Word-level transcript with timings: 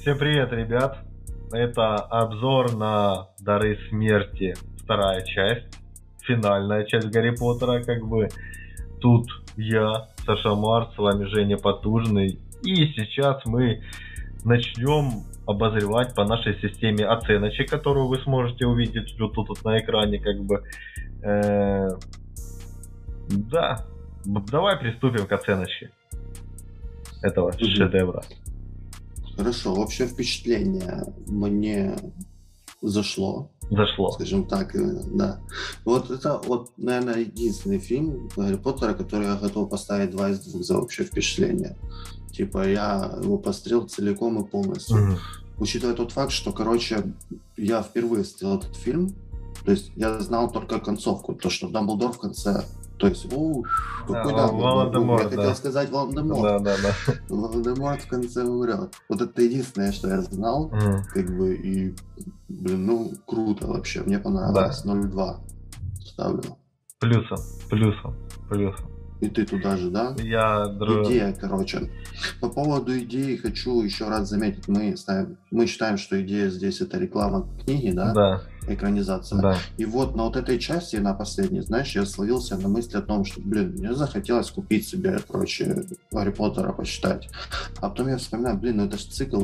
Всем 0.00 0.16
привет, 0.16 0.50
ребят! 0.50 0.96
Это 1.52 1.96
обзор 1.96 2.74
на 2.74 3.28
Дары 3.38 3.78
Смерти, 3.90 4.54
вторая 4.82 5.22
часть, 5.26 5.66
финальная 6.22 6.86
часть 6.86 7.08
Гарри 7.08 7.36
Поттера, 7.36 7.82
как 7.82 8.08
бы. 8.08 8.30
Тут 9.02 9.28
я, 9.58 10.08
Саша 10.24 10.54
Марс, 10.54 10.94
с 10.94 10.98
вами 10.98 11.26
Женя 11.26 11.58
Потужный. 11.58 12.38
И 12.62 12.86
сейчас 12.94 13.44
мы 13.44 13.82
начнем 14.42 15.24
обозревать 15.46 16.14
по 16.14 16.24
нашей 16.24 16.58
системе 16.62 17.04
оценочек, 17.04 17.68
которую 17.68 18.08
вы 18.08 18.20
сможете 18.20 18.64
увидеть 18.64 19.20
вот 19.20 19.34
тут 19.34 19.50
вот 19.50 19.62
на 19.66 19.78
экране, 19.80 20.18
как 20.18 20.40
бы. 20.40 20.62
Э, 21.22 21.90
да, 23.28 23.84
давай 24.24 24.78
приступим 24.78 25.26
к 25.26 25.32
оценочке 25.32 25.90
этого 27.22 27.52
шедевра. 27.52 28.22
Хорошо, 29.40 29.72
общее 29.72 30.06
впечатление 30.06 31.14
мне 31.26 31.96
зашло. 32.82 33.50
Зашло. 33.70 34.10
Скажем 34.12 34.46
так, 34.46 34.76
э, 34.76 35.00
да. 35.14 35.40
Вот 35.86 36.10
это 36.10 36.42
вот, 36.44 36.72
наверное, 36.76 37.20
единственный 37.20 37.78
фильм 37.78 38.28
Гарри 38.36 38.56
Поттера, 38.56 38.92
который 38.92 39.28
я 39.28 39.36
готов 39.36 39.70
поставить 39.70 40.10
два 40.10 40.28
из 40.28 40.40
двух 40.40 40.62
за 40.62 40.76
общее 40.76 41.06
впечатление. 41.06 41.78
Типа 42.30 42.68
я 42.68 43.18
его 43.22 43.38
пострел 43.38 43.88
целиком 43.88 44.44
и 44.44 44.46
полностью. 44.46 44.96
Угу. 44.96 45.18
Учитывая 45.60 45.94
тот 45.94 46.12
факт, 46.12 46.32
что, 46.32 46.52
короче, 46.52 47.14
я 47.56 47.82
впервые 47.82 48.24
смотрел 48.24 48.58
этот 48.58 48.76
фильм, 48.76 49.14
то 49.64 49.70
есть 49.70 49.90
я 49.96 50.18
знал 50.20 50.50
только 50.52 50.80
концовку, 50.80 51.34
то, 51.34 51.48
что 51.48 51.70
Дамблдор 51.70 52.12
в 52.12 52.18
конце 52.18 52.64
то 53.00 53.06
есть, 53.06 53.26
о, 53.32 53.62
какой 54.06 54.34
да, 54.34 54.48
Волан-де-Морт, 54.48 55.30
Я 55.30 55.30
да. 55.30 55.36
хотел 55.36 55.54
сказать 55.54 55.90
Волан-де-Морт. 55.90 56.42
Да, 56.42 56.58
да, 56.58 56.76
да. 56.82 57.14
Волан-де-Морт 57.34 58.02
в 58.02 58.08
конце 58.08 58.44
умрет. 58.44 58.94
Вот 59.08 59.22
это 59.22 59.40
единственное, 59.40 59.90
что 59.90 60.08
я 60.08 60.20
знал, 60.20 60.70
mm. 60.70 61.04
как 61.14 61.36
бы, 61.38 61.54
и, 61.54 61.94
блин, 62.48 62.84
ну, 62.84 63.12
круто 63.26 63.68
вообще. 63.68 64.02
Мне 64.02 64.18
понравилось. 64.18 64.82
Да. 64.82 64.92
0,2 64.92 65.36
ставлю. 66.04 66.42
Плюсом, 66.98 67.38
плюсом, 67.70 68.16
плюсом. 68.50 68.90
И 69.20 69.28
ты 69.28 69.46
туда 69.46 69.76
же, 69.78 69.90
да? 69.90 70.14
Я... 70.18 70.66
Идея, 71.04 71.34
короче. 71.38 71.90
По 72.40 72.50
поводу 72.50 72.98
идеи 72.98 73.36
хочу 73.36 73.82
еще 73.82 74.08
раз 74.08 74.28
заметить. 74.28 74.68
Мы, 74.68 74.94
ставим, 74.96 75.38
мы 75.50 75.66
считаем, 75.66 75.96
что 75.96 76.20
идея 76.22 76.50
здесь 76.50 76.82
это 76.82 76.98
реклама 76.98 77.48
книги, 77.64 77.90
да? 77.92 78.12
Да. 78.12 78.42
Экранизация. 78.68 79.40
Да. 79.40 79.58
И 79.78 79.84
вот 79.84 80.14
на 80.14 80.24
вот 80.24 80.36
этой 80.36 80.58
части, 80.58 80.96
на 80.96 81.14
последней, 81.14 81.60
знаешь, 81.60 81.94
я 81.96 82.04
словился 82.04 82.56
на 82.56 82.68
мысли 82.68 82.96
о 82.96 83.02
том, 83.02 83.24
что, 83.24 83.40
блин, 83.40 83.72
мне 83.72 83.94
захотелось 83.94 84.50
купить 84.50 84.86
себе, 84.86 85.18
короче, 85.28 85.86
Гарри 86.12 86.30
Поттера 86.30 86.72
почитать. 86.72 87.28
А 87.78 87.88
потом 87.88 88.08
я 88.08 88.18
вспоминаю, 88.18 88.58
блин, 88.58 88.76
ну 88.76 88.84
это 88.84 88.98
же 88.98 89.08
цикл, 89.08 89.42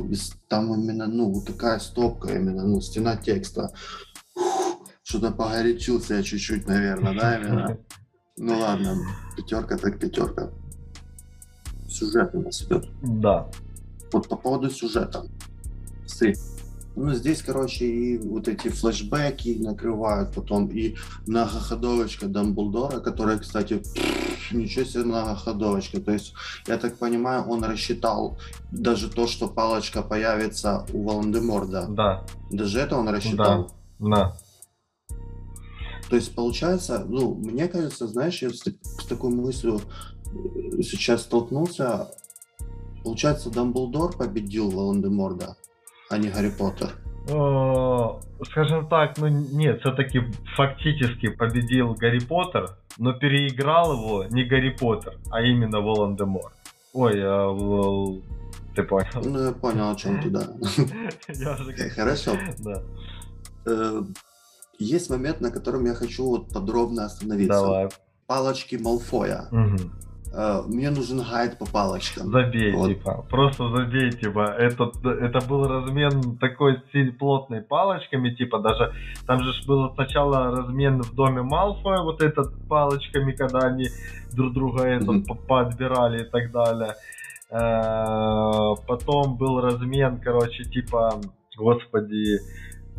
там 0.48 0.74
именно, 0.74 1.06
ну, 1.06 1.32
вот 1.32 1.46
такая 1.46 1.78
стопка 1.78 2.34
именно, 2.34 2.64
ну, 2.64 2.80
стена 2.80 3.16
текста. 3.16 3.72
Что-то 5.02 5.30
погорячился 5.30 6.14
я 6.14 6.22
чуть-чуть, 6.22 6.66
наверное, 6.66 7.14
да, 7.18 7.38
именно. 7.38 7.78
Ну 8.36 8.58
ладно, 8.58 8.96
пятерка 9.36 9.78
так 9.78 9.98
пятерка. 9.98 10.50
Сюжет 11.88 12.34
у 12.34 12.42
нас 12.42 12.62
идет. 12.62 12.86
Да. 13.02 13.48
Вот 14.12 14.28
по 14.28 14.36
поводу 14.36 14.68
сюжета. 14.68 15.24
Смотри. 16.06 16.34
Ну, 16.96 17.12
здесь, 17.12 17.42
короче, 17.42 17.84
и 17.84 18.18
вот 18.18 18.48
эти 18.48 18.68
флешбеки 18.68 19.58
накрывают 19.60 20.32
потом, 20.34 20.68
и 20.68 20.96
многоходовочка 21.26 22.26
Дамблдора, 22.26 23.00
которая, 23.00 23.38
кстати, 23.38 23.82
ничего 24.50 24.84
себе 24.86 25.04
многоходовочка. 25.04 26.00
То 26.00 26.12
есть, 26.12 26.32
я 26.66 26.78
так 26.78 26.96
понимаю, 26.96 27.44
он 27.44 27.62
рассчитал 27.64 28.38
даже 28.72 29.10
то, 29.10 29.26
что 29.26 29.46
палочка 29.46 30.02
появится 30.02 30.86
у 30.94 31.02
Волан-де-Морда. 31.04 31.86
Да. 31.90 32.26
Даже 32.50 32.80
это 32.80 32.96
он 32.96 33.08
рассчитал? 33.10 33.70
Да. 33.98 34.08
Да. 34.08 34.36
То 36.08 36.16
есть 36.16 36.34
получается, 36.34 37.04
ну, 37.06 37.34
мне 37.34 37.68
кажется, 37.68 38.06
знаешь, 38.06 38.40
я 38.42 38.50
с, 38.50 38.62
с 38.62 39.06
такой 39.06 39.30
мыслью 39.30 39.80
э, 40.24 40.82
сейчас 40.82 41.22
столкнулся. 41.22 42.08
Получается, 43.02 43.50
Дамблдор 43.50 44.16
победил 44.16 44.70
Волан-де-Морда, 44.70 45.56
а 46.10 46.18
не 46.18 46.28
Гарри 46.28 46.50
Поттер. 46.50 46.94
Скажем 48.44 48.88
так, 48.88 49.18
ну 49.18 49.26
нет, 49.28 49.80
все-таки 49.80 50.20
фактически 50.56 51.28
победил 51.28 51.94
Гарри 51.94 52.20
Поттер, 52.20 52.76
но 52.98 53.12
переиграл 53.12 53.92
его 53.94 54.24
не 54.24 54.44
Гарри 54.44 54.70
Поттер, 54.70 55.18
а 55.30 55.42
именно 55.42 55.80
Волан-де-Морт. 55.80 56.54
Ой, 56.92 57.14
а, 57.18 57.52
ты 58.76 58.82
понял. 58.82 59.08
Ну, 59.24 59.44
я 59.44 59.52
понял, 59.52 59.90
о 59.90 59.96
чем 59.96 60.22
ты, 60.22 60.30
да. 60.30 60.46
Хорошо. 61.94 62.32
Да. 62.58 62.82
Э, 63.66 64.02
есть 64.78 65.10
момент, 65.10 65.40
на 65.40 65.50
котором 65.50 65.84
я 65.86 65.94
хочу 65.94 66.46
подробно 66.52 67.06
остановиться. 67.06 67.60
Давай. 67.60 67.88
Палочки 68.26 68.76
Малфоя. 68.76 69.48
Угу. 69.50 69.76
Мне 70.66 70.90
нужен 70.90 71.22
гайд 71.22 71.58
по 71.58 71.64
палочкам. 71.64 72.30
Забей, 72.30 72.72
вот. 72.72 72.88
типа. 72.88 73.24
Просто 73.30 73.70
забей, 73.70 74.10
типа. 74.10 74.54
Это, 74.58 74.92
это 75.04 75.46
был 75.46 75.66
размен 75.66 76.36
такой 76.38 76.82
плотной 77.18 77.62
палочками, 77.62 78.34
типа 78.34 78.58
даже 78.58 78.92
там 79.26 79.42
же 79.42 79.52
был 79.66 79.94
сначала 79.94 80.54
размен 80.54 81.02
в 81.02 81.14
доме 81.14 81.42
Малфоя, 81.42 82.02
вот 82.02 82.22
этот 82.22 82.52
палочками, 82.68 83.32
когда 83.32 83.60
они 83.60 83.86
друг 84.32 84.52
друга 84.52 84.84
это 84.84 85.12
mm-hmm. 85.12 85.46
подбирали 85.46 86.22
и 86.22 86.30
так 86.30 86.52
далее. 86.52 86.94
Э, 87.50 88.74
потом 88.86 89.36
был 89.36 89.60
размен, 89.60 90.20
короче, 90.20 90.64
типа, 90.64 91.20
господи, 91.56 92.38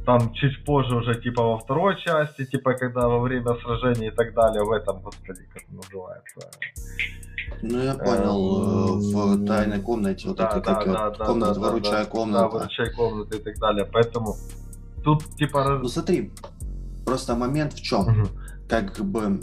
там 0.07 0.33
чуть 0.33 0.63
позже 0.63 0.95
уже 0.95 1.21
типа 1.21 1.43
во 1.43 1.57
второй 1.57 1.99
части, 1.99 2.45
типа 2.45 2.75
когда 2.75 3.09
во 3.09 3.19
время 3.19 3.53
сражения 3.55 4.07
и 4.07 4.15
так 4.15 4.33
далее, 4.33 4.63
в 4.63 4.71
этом, 4.71 5.01
господи, 5.01 5.41
как 5.53 5.63
называется. 5.69 6.49
Ну 7.61 7.83
я 7.83 7.93
понял, 7.93 8.93
эм, 8.93 9.43
в 9.43 9.45
тайной 9.45 9.81
комнате, 9.81 10.29
вот 10.29 10.37
да, 10.37 10.47
это 10.47 10.61
да, 10.61 10.75
как 10.75 10.85
да, 10.85 11.09
да, 11.09 11.25
комната, 11.25 11.53
да, 11.53 11.59
выручай 11.59 12.03
да, 12.03 12.05
комната. 12.05 12.39
Да, 12.39 12.47
выручай 12.47 12.93
комната 12.93 13.35
и 13.35 13.39
так 13.41 13.59
далее, 13.59 13.85
поэтому 13.91 14.35
тут 15.03 15.25
типа... 15.35 15.79
Ну 15.81 15.89
смотри, 15.89 16.31
просто 17.05 17.35
момент 17.35 17.73
в 17.73 17.81
чем, 17.81 18.01
угу. 18.07 18.29
как 18.69 18.97
бы 18.99 19.41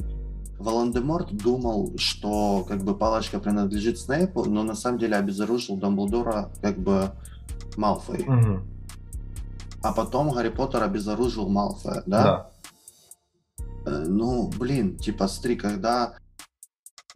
Волан-де-Морт 0.58 1.36
думал, 1.36 1.92
что 1.98 2.64
как 2.66 2.82
бы 2.84 2.96
палочка 2.96 3.38
принадлежит 3.38 3.98
Снейпу, 3.98 4.46
но 4.46 4.62
на 4.62 4.74
самом 4.74 4.98
деле 4.98 5.16
обезоружил 5.16 5.76
Дамблдора 5.76 6.48
как 6.62 6.78
бы 6.78 7.10
Малфой. 7.76 8.22
Угу 8.22 8.73
а 9.84 9.92
потом 9.92 10.30
Гарри 10.30 10.48
Поттер 10.48 10.82
обезоружил 10.82 11.46
Малфоя, 11.46 12.02
да? 12.06 12.50
Да. 13.58 13.64
Э, 13.86 14.04
ну, 14.06 14.48
блин, 14.48 14.96
типа, 14.96 15.28
смотри, 15.28 15.56
когда 15.56 16.14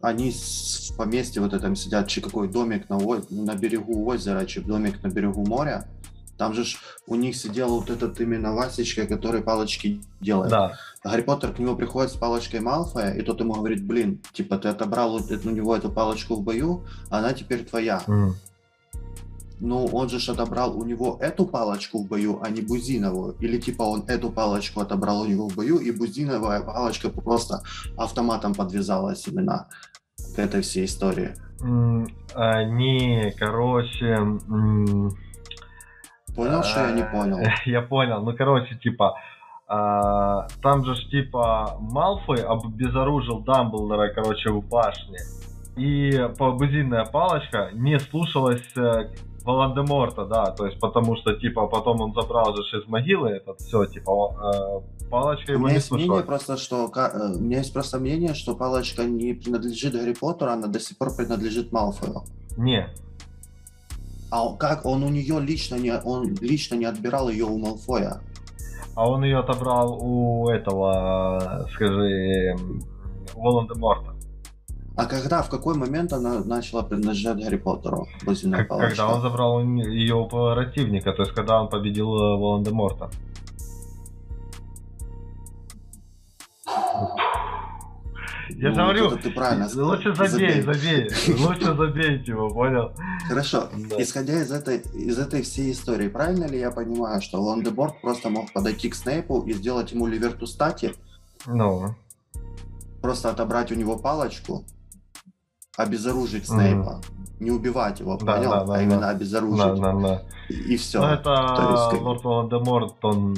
они 0.01 0.31
в 0.31 0.95
поместье 0.95 1.41
вот 1.41 1.53
этом 1.53 1.75
сидят, 1.75 2.07
чи 2.07 2.21
какой 2.21 2.47
домик 2.47 2.87
на, 2.87 2.99
на 3.31 3.55
берегу 3.55 4.05
озера, 4.05 4.45
чи 4.45 4.59
домик 4.59 5.01
на 5.01 5.07
берегу 5.07 5.43
моря, 5.47 5.87
там 6.37 6.53
же 6.53 6.63
у 7.07 7.15
них 7.15 7.35
сидел 7.35 7.69
вот 7.69 7.89
этот 7.89 8.21
именно 8.21 8.53
Васечка, 8.53 9.07
который 9.07 9.41
палочки 9.41 10.01
делает. 10.21 10.51
Да. 10.51 10.73
Гарри 11.03 11.23
Поттер 11.23 11.53
к 11.53 11.59
нему 11.59 11.75
приходит 11.75 12.11
с 12.11 12.15
палочкой 12.15 12.59
Малфоя, 12.59 13.13
и 13.13 13.23
тот 13.23 13.39
ему 13.39 13.53
говорит, 13.53 13.83
блин, 13.83 14.21
типа, 14.31 14.59
ты 14.59 14.67
отобрал 14.67 15.15
у 15.15 15.49
него 15.49 15.75
эту 15.75 15.91
палочку 15.91 16.35
в 16.35 16.43
бою, 16.43 16.85
она 17.09 17.33
теперь 17.33 17.65
твоя. 17.65 18.03
Mm 18.05 18.33
ну 19.59 19.85
он 19.85 20.09
же 20.09 20.31
отобрал 20.31 20.77
у 20.77 20.85
него 20.85 21.17
эту 21.21 21.45
палочку 21.45 22.03
в 22.03 22.07
бою, 22.07 22.39
а 22.41 22.49
не 22.49 22.61
Бузиновую. 22.61 23.35
Или 23.39 23.57
типа 23.57 23.83
он 23.83 24.03
эту 24.07 24.29
палочку 24.29 24.81
отобрал 24.81 25.21
у 25.21 25.25
него 25.25 25.49
в 25.49 25.55
бою, 25.55 25.77
и 25.77 25.91
Бузиновая 25.91 26.61
палочка 26.61 27.09
просто 27.09 27.61
автоматом 27.97 28.53
подвязалась 28.53 29.27
именно 29.27 29.67
к 30.35 30.39
этой 30.39 30.61
всей 30.61 30.85
истории. 30.85 31.33
Они, 32.33 33.33
короче... 33.37 34.17
Понял, 36.35 36.63
что 36.63 36.87
я 36.87 36.91
не 36.91 37.03
понял? 37.03 37.39
Я 37.65 37.81
понял. 37.81 38.23
Ну, 38.23 38.33
короче, 38.33 38.75
типа, 38.75 39.15
а, 39.67 40.47
там 40.61 40.85
же 40.85 40.95
типа 41.09 41.77
Малфой 41.79 42.43
обезоружил 42.43 43.41
Дамблдора, 43.41 44.13
короче, 44.13 44.51
в 44.51 44.65
башне. 44.65 45.17
И 45.75 46.11
бузинная 46.37 47.05
палочка 47.05 47.69
не 47.73 47.99
слушалась 47.99 48.65
э, 48.75 49.09
Волан-де-Морта, 49.43 50.25
да, 50.25 50.51
то 50.51 50.65
есть 50.65 50.79
потому 50.79 51.15
что, 51.15 51.35
типа, 51.35 51.67
потом 51.67 52.01
он 52.01 52.13
забрал 52.13 52.55
же 52.55 52.61
из 52.77 52.87
могилы 52.87 53.29
этот, 53.29 53.59
все, 53.59 53.85
типа, 53.85 54.81
э, 55.01 55.09
палочка 55.09 55.53
его 55.53 55.61
у 55.61 55.65
меня 55.65 55.71
не 55.71 55.75
есть 55.77 55.91
мнение 55.91 56.23
просто, 56.23 56.57
что, 56.57 56.91
э, 56.93 57.35
у 57.35 57.39
меня 57.39 57.59
есть 57.59 57.73
просто 57.73 57.99
мнение, 57.99 58.33
что 58.33 58.55
палочка 58.55 59.03
не 59.05 59.33
принадлежит 59.33 59.93
Гарри 59.93 60.13
Поттеру, 60.13 60.51
она 60.51 60.67
до 60.67 60.79
сих 60.79 60.97
пор 60.97 61.15
принадлежит 61.15 61.71
Малфою. 61.71 62.23
Не. 62.57 62.89
А 64.31 64.55
как 64.55 64.85
он 64.85 65.03
у 65.03 65.09
нее 65.09 65.39
лично 65.39 65.75
не, 65.75 65.97
он 65.97 66.35
лично 66.41 66.75
не 66.75 66.85
отбирал 66.85 67.29
ее 67.29 67.45
у 67.45 67.57
Малфоя? 67.57 68.21
А 68.95 69.09
он 69.09 69.23
ее 69.23 69.39
отобрал 69.39 69.97
у 70.01 70.49
этого, 70.49 71.67
скажи, 71.73 72.55
Волан-де-Морта. 73.33 74.18
А 74.99 75.05
когда, 75.05 75.41
в 75.41 75.49
какой 75.49 75.75
момент 75.75 76.11
она 76.11 76.43
начала 76.43 76.83
принадлежать 76.83 77.41
Гарри 77.41 77.55
Поттеру? 77.55 78.09
Как, 78.25 78.67
когда 78.67 79.07
он 79.07 79.21
забрал 79.21 79.61
ее 79.61 80.15
у 80.15 80.27
противника, 80.27 81.13
то 81.13 81.21
есть 81.21 81.33
когда 81.33 81.61
он 81.61 81.69
победил 81.69 82.13
э, 82.13 82.37
Волан-де-Морта. 82.37 83.09
Я 88.49 88.71
ну, 88.71 88.75
говорю, 88.75 89.11
ты 89.11 89.31
правильно 89.31 89.69
лучше 89.73 90.13
забей, 90.13 90.61
забей, 90.63 91.09
лучше 91.37 91.73
забейте 91.75 92.31
его, 92.33 92.49
понял? 92.49 92.91
Хорошо, 93.25 93.69
да. 93.73 94.03
исходя 94.03 94.41
из 94.41 94.51
этой, 94.51 94.79
из 94.79 95.17
этой 95.17 95.43
всей 95.43 95.71
истории, 95.71 96.09
правильно 96.09 96.43
ли 96.43 96.59
я 96.59 96.71
понимаю, 96.71 97.21
что 97.21 97.41
Лондеборд 97.41 98.01
просто 98.01 98.29
мог 98.29 98.51
подойти 98.51 98.89
к 98.89 98.95
Снейпу 98.95 99.43
и 99.43 99.53
сделать 99.53 99.93
ему 99.93 100.07
Ливерту 100.07 100.45
стати? 100.45 100.93
Ну. 101.45 101.95
Просто 103.01 103.29
отобрать 103.29 103.71
у 103.71 103.75
него 103.75 103.97
палочку, 103.97 104.65
обезоружить 105.79 106.47
Снейпа. 106.47 106.99
Mm. 107.01 107.19
Не 107.39 107.51
убивать 107.51 108.01
его, 108.01 108.17
да, 108.17 108.35
понял? 108.35 108.49
Да, 108.49 108.65
да, 108.65 108.73
а 108.73 108.77
да. 108.77 108.83
именно 108.83 109.09
обезоружить. 109.09 109.57
Да, 109.57 109.75
да, 109.75 109.93
да. 109.93 110.21
И, 110.49 110.73
и 110.73 110.77
все. 110.77 110.99
Ну, 110.99 111.07
это 111.07 111.29
есть, 111.29 111.91
как... 111.91 112.01
Лорд 112.01 112.23
Волан-де-Морт, 112.23 112.95
он 113.01 113.35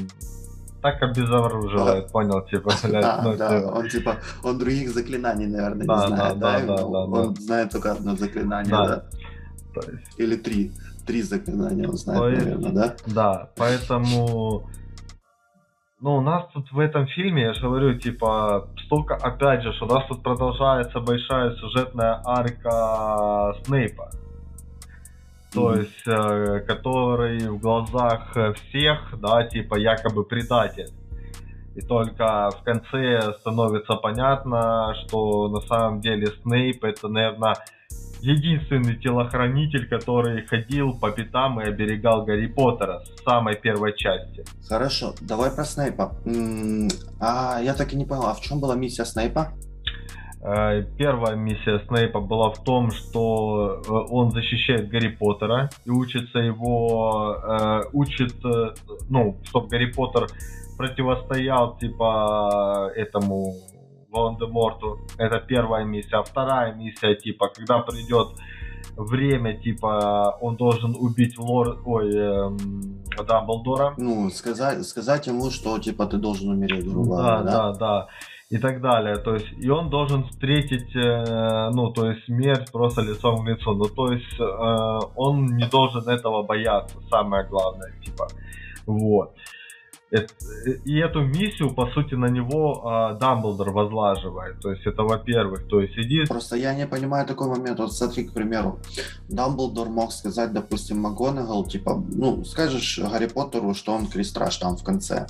так 0.81 1.03
обезоруживает, 1.03 2.05
да. 2.05 2.11
понял, 2.11 2.41
типа, 2.41 2.71
блядь. 2.83 3.03
Да, 3.03 3.21
ну, 3.23 3.37
да, 3.37 3.59
типа... 3.59 3.69
он 3.69 3.89
типа, 3.89 4.15
он 4.43 4.57
других 4.57 4.89
заклинаний, 4.89 5.45
наверное, 5.45 5.85
да, 5.85 5.93
не 5.93 6.07
знает, 6.07 6.39
да, 6.39 6.59
да, 6.59 6.65
да, 6.65 6.77
да, 6.77 6.83
он 6.83 7.33
да. 7.35 7.41
знает 7.41 7.71
только 7.71 7.91
одно 7.91 8.15
заклинание, 8.15 8.71
да. 8.71 8.87
да. 8.87 9.03
То 9.75 9.91
есть... 9.91 10.03
Или 10.17 10.35
три, 10.35 10.71
три 11.05 11.21
заклинания 11.21 11.87
он 11.87 11.97
знает, 11.97 12.33
есть... 12.33 12.45
наверное, 12.45 12.71
да? 12.71 12.95
Да, 13.05 13.49
поэтому... 13.55 14.67
Ну, 15.99 16.15
у 16.15 16.21
нас 16.21 16.45
тут 16.51 16.71
в 16.71 16.79
этом 16.79 17.05
фильме, 17.05 17.43
я 17.43 17.53
же 17.53 17.61
говорю, 17.61 17.99
типа, 17.99 18.67
столько, 18.91 19.15
опять 19.15 19.63
же, 19.63 19.71
что 19.73 19.85
у 19.85 19.89
нас 19.89 20.05
тут 20.07 20.21
продолжается 20.21 20.99
большая 20.99 21.55
сюжетная 21.55 22.21
арка 22.25 23.55
Снейпа 23.63 24.11
то 25.53 25.75
есть 25.75 26.07
э, 26.07 26.61
который 26.65 27.49
в 27.49 27.59
глазах 27.59 28.31
всех, 28.31 29.19
да, 29.19 29.43
типа 29.43 29.75
якобы 29.75 30.23
предатель. 30.23 30.89
И 31.75 31.81
только 31.81 32.49
в 32.51 32.63
конце 32.63 33.33
становится 33.39 33.95
понятно, 33.95 34.93
что 35.01 35.47
на 35.47 35.61
самом 35.61 36.01
деле 36.01 36.27
Снейп 36.43 36.83
это, 36.83 37.07
наверное, 37.07 37.55
единственный 38.21 38.97
телохранитель, 38.97 39.87
который 39.87 40.45
ходил 40.45 40.93
по 40.99 41.11
пятам 41.11 41.59
и 41.61 41.65
оберегал 41.65 42.25
Гарри 42.25 42.47
Поттера 42.47 43.01
с 43.05 43.23
самой 43.23 43.55
первой 43.55 43.95
части. 43.95 44.43
Хорошо, 44.67 45.15
давай 45.21 45.51
про 45.51 45.63
Снейпа. 45.63 46.15
А 47.19 47.59
я 47.61 47.73
так 47.73 47.93
и 47.93 47.95
не 47.95 48.05
понял, 48.05 48.27
а 48.27 48.33
в 48.33 48.41
чем 48.41 48.59
была 48.59 48.75
миссия 48.75 49.05
Снейпа? 49.05 49.53
Э, 50.43 50.83
первая 50.97 51.35
миссия 51.35 51.79
Снейпа 51.87 52.19
была 52.19 52.49
в 52.49 52.63
том, 52.63 52.89
что 52.89 53.81
э, 53.85 53.91
он 53.91 54.31
защищает 54.31 54.89
Гарри 54.89 55.09
Поттера 55.09 55.69
и 55.85 55.91
учится 55.91 56.39
его, 56.39 57.37
э, 57.43 57.81
учит, 57.93 58.33
ну, 59.09 59.37
чтобы 59.43 59.67
Гарри 59.67 59.91
Поттер 59.91 60.27
противостоял, 60.77 61.77
типа, 61.77 62.91
этому 62.95 63.53
Волан-де-Морту. 64.09 64.99
Это 65.17 65.39
первая 65.39 65.85
миссия. 65.85 66.17
А 66.17 66.23
вторая 66.23 66.73
миссия, 66.73 67.13
типа, 67.13 67.49
когда 67.49 67.79
придет 67.79 68.29
время, 68.97 69.53
типа, 69.53 70.37
он 70.41 70.55
должен 70.55 70.95
убить 70.99 71.37
лор... 71.37 71.77
Ой, 71.85 72.15
эм, 72.15 72.97
Дамблдора. 73.27 73.93
Ну, 73.97 74.29
сказать, 74.31 74.83
сказать 74.85 75.27
ему, 75.27 75.51
что, 75.51 75.77
типа, 75.77 76.07
ты 76.07 76.17
должен 76.17 76.49
умереть, 76.49 76.89
грубо 76.89 77.17
да, 77.17 77.43
да, 77.43 77.51
да, 77.51 77.73
да 77.73 78.07
и 78.51 78.57
так 78.57 78.81
далее. 78.81 79.15
То 79.15 79.33
есть, 79.33 79.47
и 79.65 79.69
он 79.69 79.89
должен 79.89 80.23
встретить, 80.25 80.93
э, 80.93 81.69
ну, 81.73 81.91
то 81.93 82.11
есть 82.11 82.25
смерть 82.25 82.69
просто 82.71 83.01
лицом 83.01 83.37
в 83.37 83.47
лицо. 83.47 83.73
Ну, 83.73 83.85
то 83.85 84.11
есть, 84.11 84.39
э, 84.39 84.99
он 85.15 85.45
не 85.45 85.65
должен 85.69 86.07
этого 86.09 86.43
бояться, 86.43 86.97
самое 87.09 87.47
главное, 87.47 87.93
типа. 88.03 88.27
Вот. 88.85 89.31
И 90.11 90.97
эту 90.97 91.21
миссию, 91.21 91.73
по 91.73 91.87
сути, 91.91 92.15
на 92.15 92.25
него 92.25 93.11
э, 93.13 93.17
Дамблдор 93.19 93.71
возлаживает. 93.71 94.59
То 94.59 94.71
есть 94.71 94.85
это, 94.85 95.03
во-первых, 95.03 95.67
то 95.67 95.79
есть 95.79 95.97
иди... 95.97 96.25
Просто 96.25 96.57
я 96.57 96.75
не 96.75 96.85
понимаю 96.85 97.25
такой 97.25 97.47
момент. 97.47 97.79
Вот 97.79 97.93
смотри, 97.93 98.25
к 98.25 98.33
примеру, 98.33 98.79
Дамблдор 99.29 99.89
мог 99.89 100.11
сказать, 100.11 100.51
допустим, 100.51 100.99
МакГонагал, 100.99 101.65
типа, 101.65 102.03
ну, 102.13 102.43
скажешь 102.43 102.99
Гарри 102.99 103.27
Поттеру, 103.27 103.73
что 103.73 103.93
он 103.93 104.07
крестраж 104.07 104.57
там 104.57 104.75
в 104.75 104.83
конце. 104.83 105.27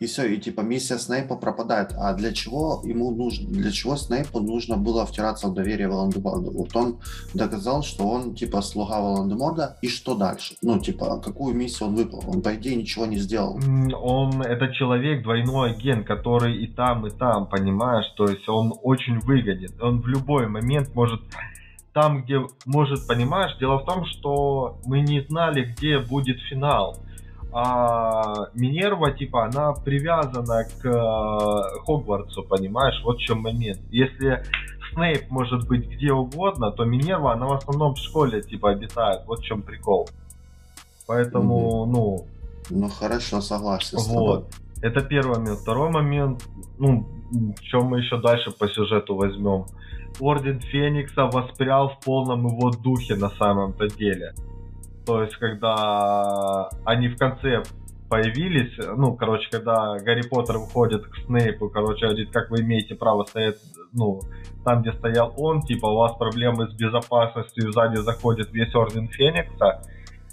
И 0.00 0.06
все, 0.06 0.26
и 0.26 0.38
типа 0.38 0.60
миссия 0.62 0.98
Снейпа 0.98 1.36
пропадает. 1.36 1.92
А 1.96 2.12
для 2.14 2.32
чего 2.32 2.82
ему 2.84 3.12
нужно, 3.12 3.48
для 3.48 3.70
чего 3.70 3.96
Снейпу 3.96 4.40
нужно 4.40 4.76
было 4.76 5.06
втираться 5.06 5.46
в 5.46 5.54
доверие 5.54 5.88
Волан-де-Морда? 5.88 6.50
Вот 6.50 6.74
он 6.74 6.98
доказал, 7.32 7.82
что 7.82 8.08
он 8.08 8.34
типа 8.34 8.60
слуга 8.60 9.00
Волан-де-Морда, 9.00 9.78
и 9.82 9.88
что 9.88 10.14
дальше? 10.14 10.56
Ну, 10.62 10.80
типа, 10.80 11.20
какую 11.20 11.54
миссию 11.54 11.88
он 11.88 11.94
выполнил? 11.94 12.30
Он, 12.30 12.42
по 12.42 12.54
идее, 12.54 12.74
ничего 12.76 13.06
не 13.06 13.18
сделал. 13.18 13.58
Он 14.02 14.15
он 14.16 14.42
это 14.42 14.72
человек, 14.72 15.22
двойной 15.22 15.72
агент, 15.72 16.06
который 16.06 16.56
и 16.56 16.66
там, 16.66 17.06
и 17.06 17.10
там, 17.10 17.46
понимаешь, 17.46 18.06
то 18.16 18.24
есть 18.24 18.48
он 18.48 18.72
очень 18.82 19.18
выгоден. 19.20 19.70
Он 19.80 20.00
в 20.00 20.06
любой 20.06 20.46
момент 20.46 20.94
может 20.94 21.20
там, 21.92 22.22
где 22.22 22.40
может, 22.66 23.06
понимаешь, 23.06 23.56
дело 23.58 23.78
в 23.78 23.86
том, 23.86 24.04
что 24.04 24.78
мы 24.84 25.00
не 25.00 25.20
знали, 25.20 25.64
где 25.64 25.98
будет 25.98 26.38
финал. 26.42 26.98
А 27.52 28.50
Минерва, 28.52 29.12
типа, 29.12 29.46
она 29.46 29.72
привязана 29.72 30.64
к 30.64 30.84
э, 30.84 31.80
Хогвартсу, 31.86 32.42
понимаешь, 32.42 33.00
вот 33.02 33.16
в 33.16 33.20
чем 33.20 33.40
момент. 33.40 33.80
Если 33.90 34.44
Снейп 34.92 35.30
может 35.30 35.66
быть 35.66 35.88
где 35.88 36.12
угодно, 36.12 36.70
то 36.70 36.84
Минерва, 36.84 37.32
она 37.32 37.46
в 37.46 37.52
основном 37.52 37.94
в 37.94 37.98
школе, 37.98 38.42
типа, 38.42 38.72
обитает, 38.72 39.22
вот 39.26 39.38
в 39.38 39.44
чем 39.44 39.62
прикол. 39.62 40.06
Поэтому, 41.06 41.86
mm-hmm. 41.86 41.90
ну, 41.92 42.26
ну 42.70 42.88
хорошо, 42.88 43.40
согласен. 43.40 43.98
Вот. 43.98 44.50
Это 44.82 45.00
первый 45.00 45.38
момент. 45.38 45.58
Второй 45.60 45.90
момент, 45.90 46.42
ну, 46.78 47.06
чем 47.62 47.86
мы 47.86 47.98
еще 48.00 48.20
дальше 48.20 48.50
по 48.50 48.68
сюжету 48.68 49.16
возьмем. 49.16 49.66
Орден 50.20 50.60
Феникса 50.60 51.24
воспрял 51.26 51.90
в 51.90 52.04
полном 52.04 52.46
его 52.46 52.70
духе 52.70 53.16
на 53.16 53.30
самом-то 53.30 53.88
деле. 53.88 54.34
То 55.04 55.22
есть, 55.22 55.36
когда 55.36 56.68
они 56.84 57.08
в 57.08 57.16
конце 57.16 57.62
появились, 58.08 58.72
ну, 58.96 59.14
короче, 59.16 59.48
когда 59.50 59.98
Гарри 59.98 60.22
Поттер 60.28 60.58
выходит 60.58 61.06
к 61.06 61.16
Снейпу, 61.26 61.68
короче, 61.68 62.06
говорит, 62.06 62.30
как 62.30 62.50
вы 62.50 62.60
имеете 62.60 62.94
право 62.94 63.24
стоять, 63.24 63.56
ну, 63.92 64.20
там, 64.64 64.82
где 64.82 64.92
стоял 64.92 65.32
он, 65.36 65.62
типа, 65.62 65.86
у 65.86 65.96
вас 65.96 66.16
проблемы 66.16 66.68
с 66.68 66.74
безопасностью, 66.74 67.72
сзади 67.72 67.96
заходит 67.96 68.52
весь 68.52 68.74
Орден 68.74 69.08
Феникса, 69.08 69.82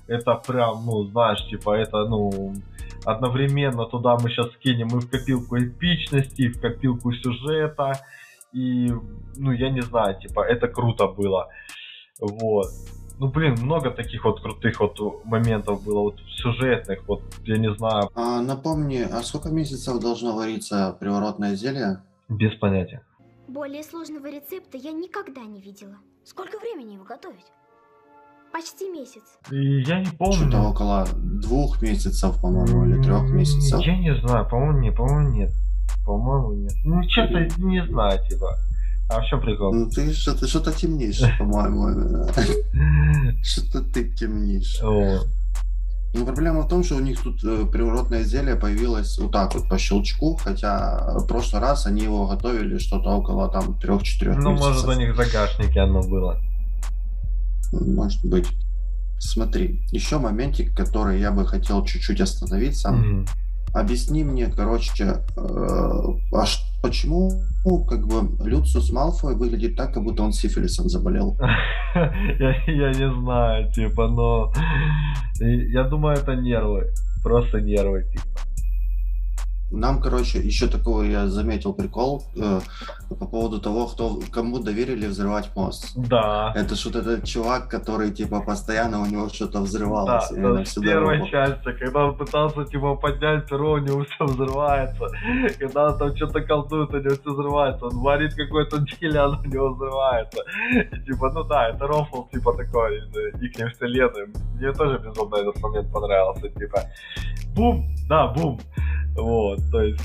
это 0.07 0.35
прям, 0.35 0.85
ну, 0.85 1.03
знаешь, 1.05 1.45
типа, 1.50 1.75
это, 1.75 2.05
ну, 2.05 2.53
одновременно 3.05 3.86
туда 3.86 4.17
мы 4.17 4.29
сейчас 4.29 4.51
скинем 4.53 4.88
и 4.88 5.00
в 5.00 5.10
копилку 5.10 5.57
эпичности, 5.57 6.43
и 6.43 6.50
в 6.50 6.62
копилку 6.62 7.13
сюжета, 7.13 7.93
и, 8.51 8.91
ну, 9.38 9.51
я 9.51 9.69
не 9.69 9.81
знаю, 9.81 10.19
типа, 10.19 10.41
это 10.41 10.67
круто 10.67 11.07
было, 11.07 11.50
вот. 12.19 12.67
Ну, 13.19 13.27
блин, 13.29 13.55
много 13.62 13.91
таких 13.91 14.25
вот 14.25 14.41
крутых 14.41 14.79
вот 14.79 15.24
моментов 15.24 15.83
было, 15.83 16.00
вот 16.01 16.19
сюжетных, 16.38 17.07
вот, 17.07 17.22
я 17.45 17.57
не 17.57 17.74
знаю. 17.75 18.10
А, 18.15 18.41
напомни, 18.41 19.07
а 19.10 19.22
сколько 19.22 19.50
месяцев 19.50 20.00
должно 20.00 20.36
вариться 20.36 20.98
приворотное 21.00 21.55
зелье? 21.55 22.01
Без 22.27 22.53
понятия. 22.55 23.01
Более 23.48 23.83
сложного 23.83 24.31
рецепта 24.31 24.77
я 24.77 24.91
никогда 24.91 25.41
не 25.41 25.62
видела. 25.62 25.98
Сколько 26.24 26.57
времени 26.57 26.93
его 26.93 27.03
готовить? 27.03 27.45
Почти 28.53 28.88
месяц. 28.91 29.24
Я 29.50 30.01
не 30.01 30.12
помню. 30.12 30.33
Что-то 30.36 30.62
около 30.62 31.07
двух 31.15 31.81
месяцев, 31.81 32.39
по-моему, 32.39 32.86
или 32.86 33.01
трех 33.01 33.24
месяцев. 33.31 33.81
Я 33.81 33.98
не 33.98 34.15
знаю, 34.22 34.48
по-моему, 34.48 34.77
не, 34.77 34.91
по-моему, 34.91 35.29
нет. 35.29 35.51
По-моему, 36.05 36.53
нет. 36.53 36.74
Ну, 36.86 37.03
честно, 37.05 37.48
не 37.57 37.83
знаю, 37.88 38.19
типа. 38.29 38.60
А 39.10 39.22
в 39.22 39.25
чем 39.25 39.41
прикол? 39.41 39.74
Ну, 39.74 39.89
ты 39.89 40.13
что-то 40.13 40.48
что 40.48 40.72
темнишь, 40.72 41.19
по-моему. 41.39 42.27
Что-то 43.43 43.81
ты 43.91 44.13
темнишь. 44.13 44.79
Ну, 44.83 46.24
проблема 46.24 46.62
в 46.62 46.67
том, 46.67 46.83
что 46.83 46.98
у 46.98 47.00
них 47.00 47.19
тут 47.24 47.43
э, 47.43 47.65
приворотное 47.65 48.22
зелье 48.22 48.55
появилось 48.55 49.17
вот 49.17 49.31
так 49.31 49.55
вот 49.55 49.67
по 49.67 49.79
щелчку, 49.79 50.36
хотя 50.36 51.17
в 51.17 51.25
прошлый 51.25 51.60
раз 51.60 51.88
они 51.88 52.03
его 52.03 52.27
готовили 52.27 52.77
что-то 52.77 53.10
около 53.10 53.50
там 53.50 53.79
трех-четырех 53.79 54.38
ну, 54.38 54.51
месяцев. 54.51 54.67
Ну, 54.67 54.74
может, 54.74 54.86
у 54.86 55.00
них 55.00 55.15
в 55.15 55.17
загашнике 55.17 55.79
оно 55.79 56.03
было 56.03 56.39
может 57.80 58.25
быть. 58.25 58.48
Смотри, 59.20 59.86
еще 59.92 60.20
моментик, 60.20 60.75
который 60.75 61.20
я 61.20 61.32
бы 61.32 61.46
хотел 61.46 61.86
чуть-чуть 61.86 62.20
остановиться. 62.20 62.89
Mm-hmm. 62.89 63.27
Объясни 63.74 64.24
мне, 64.24 64.48
короче, 64.48 65.03
э, 65.03 65.15
а 65.36 66.46
почему 66.84 67.32
как 67.88 68.06
бы 68.06 68.46
Люциус 68.46 68.92
Малфой 68.92 69.36
выглядит 69.36 69.75
так, 69.75 69.94
как 69.94 70.03
будто 70.03 70.22
он 70.22 70.32
сифилисом 70.32 70.89
заболел? 70.89 71.38
я 71.96 72.92
не 72.92 73.22
знаю, 73.22 73.72
типа, 73.72 74.10
но 74.10 74.53
я 75.39 75.86
думаю, 75.86 76.18
это 76.18 76.36
нервы, 76.36 76.94
просто 77.24 77.62
нервы, 77.62 78.03
типа. 78.12 78.42
Нам, 79.74 80.00
короче, 80.00 80.39
еще 80.39 80.68
такой 80.68 81.10
я 81.10 81.27
заметил 81.27 81.74
прикол 81.74 82.24
э, 82.36 82.60
по 83.10 83.25
поводу 83.25 83.60
того, 83.60 83.88
кто 83.88 84.20
кому 84.32 84.60
доверили 84.60 85.08
взрывать 85.08 85.50
мост. 85.56 85.94
Да. 85.96 86.53
Это 86.56 86.75
что-то 86.75 87.00
этот 87.00 87.25
чувак, 87.25 87.70
который 87.70 88.12
типа 88.12 88.42
постоянно 88.42 89.01
у 89.01 89.06
него 89.08 89.30
что-то 89.30 89.62
взрывалось. 89.62 90.30
Да, 90.30 90.53
да 90.53 90.63
в 90.63 90.82
первой 90.82 91.18
дорогу. 91.18 91.30
части, 91.32 91.72
когда 91.80 92.06
он 92.06 92.18
пытался 92.18 92.65
типа 92.65 92.96
поднять 92.96 93.50
перо, 93.50 93.74
у 93.74 93.77
него 93.80 94.06
все 94.06 94.25
взрывается. 94.25 95.08
Когда 95.60 95.89
он 95.89 95.98
там 95.98 96.15
что-то 96.15 96.42
колдует, 96.42 96.94
у 96.94 97.00
него 97.00 97.15
все 97.15 97.32
взрывается. 97.32 97.86
Он 97.86 97.98
варит 97.98 98.36
какой-то 98.36 98.77
дихелян, 98.77 99.39
у 99.39 99.46
него 99.46 99.74
взрывается. 99.74 100.44
И, 100.72 101.03
типа, 101.06 101.32
ну 101.34 101.44
да, 101.46 101.70
это 101.70 101.88
рофл 101.88 102.27
типа 102.32 102.53
такой 102.53 103.00
из 103.00 103.42
их 103.42 103.74
вселенной. 103.74 104.27
Мне 104.56 104.72
тоже 104.74 105.00
безумно 105.00 105.38
этот 105.38 105.60
момент 105.63 105.92
понравился. 105.92 106.48
Типа, 106.50 106.82
бум, 107.56 107.88
да, 108.08 108.27
бум. 108.27 108.60
Вот, 109.15 109.60
то 109.72 109.82
есть... 109.82 110.01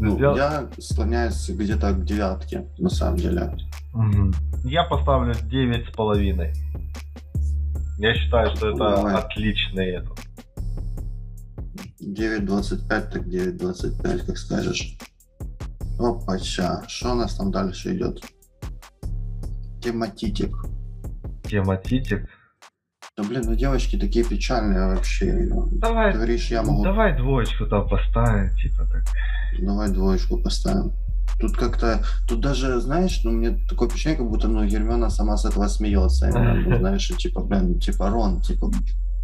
Ну, 0.00 0.16
сдел... 0.16 0.36
Я 0.36 0.68
склоняюсь 0.78 1.48
где-то 1.48 1.92
к 1.92 2.04
девятке, 2.04 2.66
на 2.78 2.88
самом 2.88 3.16
деле. 3.16 3.56
Угу. 3.92 4.32
Я 4.64 4.84
поставлю 4.84 5.34
девять 5.44 5.88
с 5.88 5.92
половиной. 5.94 6.52
Я 7.98 8.14
считаю, 8.14 8.54
что 8.56 8.70
это 8.70 8.78
Давай. 8.78 9.14
отличный 9.14 9.86
этот. 9.90 10.18
9.25, 12.00 12.88
так 12.88 13.26
9.25, 13.26 14.26
как 14.26 14.36
скажешь. 14.36 14.98
Опача, 15.98 16.82
что 16.88 17.12
у 17.12 17.14
нас 17.14 17.36
там 17.36 17.50
дальше 17.52 17.94
идет? 17.94 18.20
Тематитик. 19.80 20.56
Тематитик? 21.44 22.28
Да 23.16 23.22
блин, 23.22 23.42
ну 23.46 23.54
девочки 23.54 23.96
такие 23.96 24.24
печальные 24.24 24.88
вообще. 24.88 25.48
Давай, 25.74 26.10
Ты 26.10 26.18
говоришь, 26.18 26.50
я 26.50 26.64
могу... 26.64 26.82
давай 26.82 27.16
двоечку 27.16 27.66
там 27.66 27.88
поставим, 27.88 28.50
типа 28.56 28.84
так. 28.86 29.04
Давай 29.60 29.88
двоечку 29.92 30.38
поставим. 30.38 30.92
Тут 31.38 31.56
как-то, 31.56 32.02
тут 32.26 32.40
даже, 32.40 32.80
знаешь, 32.80 33.20
ну 33.22 33.30
мне 33.30 33.56
такое 33.68 33.88
впечатление, 33.88 34.18
как 34.18 34.28
будто, 34.28 34.48
ну, 34.48 34.64
Гермиона 34.64 35.10
сама 35.10 35.36
с 35.36 35.44
этого 35.44 35.68
смеется. 35.68 36.28
Именно, 36.28 36.54
ну, 36.54 36.76
знаешь, 36.78 37.06
типа, 37.06 37.40
блин, 37.40 37.78
типа, 37.78 38.10
Рон, 38.10 38.40
типа, 38.40 38.72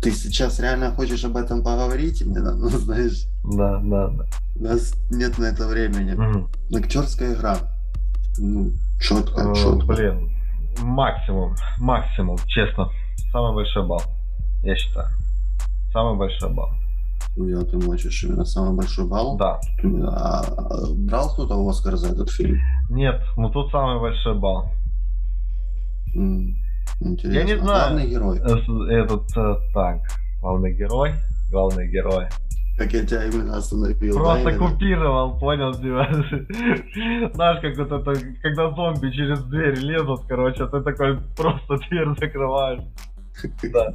ты 0.00 0.12
сейчас 0.12 0.60
реально 0.60 0.92
хочешь 0.92 1.24
об 1.24 1.36
этом 1.36 1.64
поговорить 1.64 2.20
именно, 2.22 2.54
ну, 2.56 2.68
знаешь. 2.68 3.26
Да, 3.42 3.80
да, 3.82 4.08
да. 4.08 4.24
У 4.54 4.62
нас 4.62 4.94
нет 5.10 5.36
на 5.36 5.46
это 5.46 5.66
времени. 5.66 6.14
Угу. 6.14 6.78
Актерская 6.78 7.34
игра. 7.34 7.58
Ну, 8.38 8.70
четко, 9.00 9.52
четко. 9.56 9.86
Блин, 9.86 10.30
максимум, 10.78 11.56
максимум, 11.78 12.38
честно. 12.46 12.88
Самый 13.32 13.54
большой 13.54 13.86
балл, 13.86 14.02
я 14.62 14.74
считаю. 14.74 15.08
Самый 15.92 16.16
большой 16.16 16.52
балл. 16.52 16.70
Я, 17.36 17.60
ты 17.62 17.78
мочишь 17.78 18.24
именно 18.24 18.44
самый 18.44 18.76
большой 18.76 19.06
балл? 19.06 19.36
Да. 19.36 19.60
А, 19.84 20.42
брал 20.96 21.32
кто-то 21.32 21.68
Оскар 21.68 21.96
за 21.96 22.12
этот 22.12 22.30
фильм? 22.30 22.58
Нет, 22.88 23.20
ну 23.36 23.50
тут 23.50 23.70
самый 23.70 24.00
большой 24.00 24.34
балл. 24.34 24.70
интересно. 26.12 27.38
Я 27.38 27.44
не 27.44 27.52
а 27.52 27.58
знаю. 27.58 27.90
Главный 27.90 28.10
герой? 28.10 28.38
Этот, 28.38 29.36
э, 29.36 29.54
так, 29.72 30.00
главный 30.40 30.74
герой, 30.74 31.14
главный 31.50 31.88
герой. 31.88 32.26
Как 32.76 32.92
я 32.94 33.04
тебя 33.04 33.26
именно 33.26 33.58
остановил. 33.58 34.16
Просто 34.16 34.52
да, 34.52 34.56
купировал, 34.56 35.38
понял, 35.38 35.74
Знаешь, 35.74 37.60
как 37.60 37.76
вот 37.76 37.92
это, 37.92 38.14
когда 38.42 38.70
зомби 38.70 39.10
через 39.10 39.42
дверь 39.44 39.78
лезут, 39.80 40.22
короче, 40.26 40.66
ты 40.66 40.80
такой 40.80 41.18
просто 41.36 41.76
дверь 41.88 42.08
закрываешь. 42.18 42.82
Да. 43.72 43.94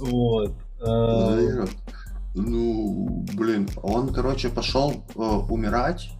Вот. 0.00 0.54
Ну, 2.38 3.24
блин, 3.34 3.66
он, 3.82 4.12
короче, 4.12 4.50
пошел 4.50 4.92
э, 5.14 5.20
умирать 5.48 6.10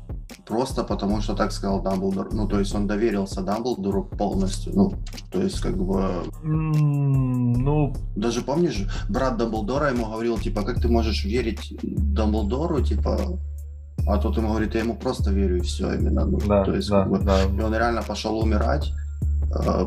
просто 0.47 0.83
потому, 0.83 1.21
что 1.21 1.35
так 1.35 1.53
сказал 1.53 1.83
Дамблдор. 1.83 2.33
Ну, 2.33 2.49
то 2.49 2.59
есть 2.59 2.75
он 2.75 2.87
доверился 2.87 3.43
Дамблдору 3.43 4.05
полностью. 4.05 4.73
Ну, 4.75 4.95
то 5.31 5.43
есть, 5.43 5.61
как 5.61 5.77
бы... 5.77 6.25
ну... 6.43 7.95
Даже 8.17 8.41
помнишь, 8.41 8.87
брат 9.11 9.37
Дамблдора 9.37 9.91
ему 9.91 10.07
говорил, 10.07 10.39
типа, 10.39 10.63
как 10.63 10.81
ты 10.81 10.89
можешь 10.89 11.25
верить 11.25 11.75
Дамблдору, 11.83 12.81
типа... 12.81 13.39
А 14.09 14.19
тот 14.19 14.37
ему 14.39 14.49
говорит, 14.49 14.75
я 14.75 14.81
ему 14.81 14.97
просто 14.97 15.33
верю, 15.33 15.59
и 15.59 15.61
все, 15.61 15.93
именно. 15.93 16.25
Ну, 16.25 16.39
да, 16.47 16.65
то 16.65 16.75
есть, 16.75 16.89
да, 16.89 17.03
как 17.03 17.11
бы, 17.11 17.19
да. 17.19 17.43
И 17.43 17.61
он 17.61 17.75
реально 17.75 18.03
пошел 18.03 18.39
умирать. 18.39 18.93
Э, 19.53 19.87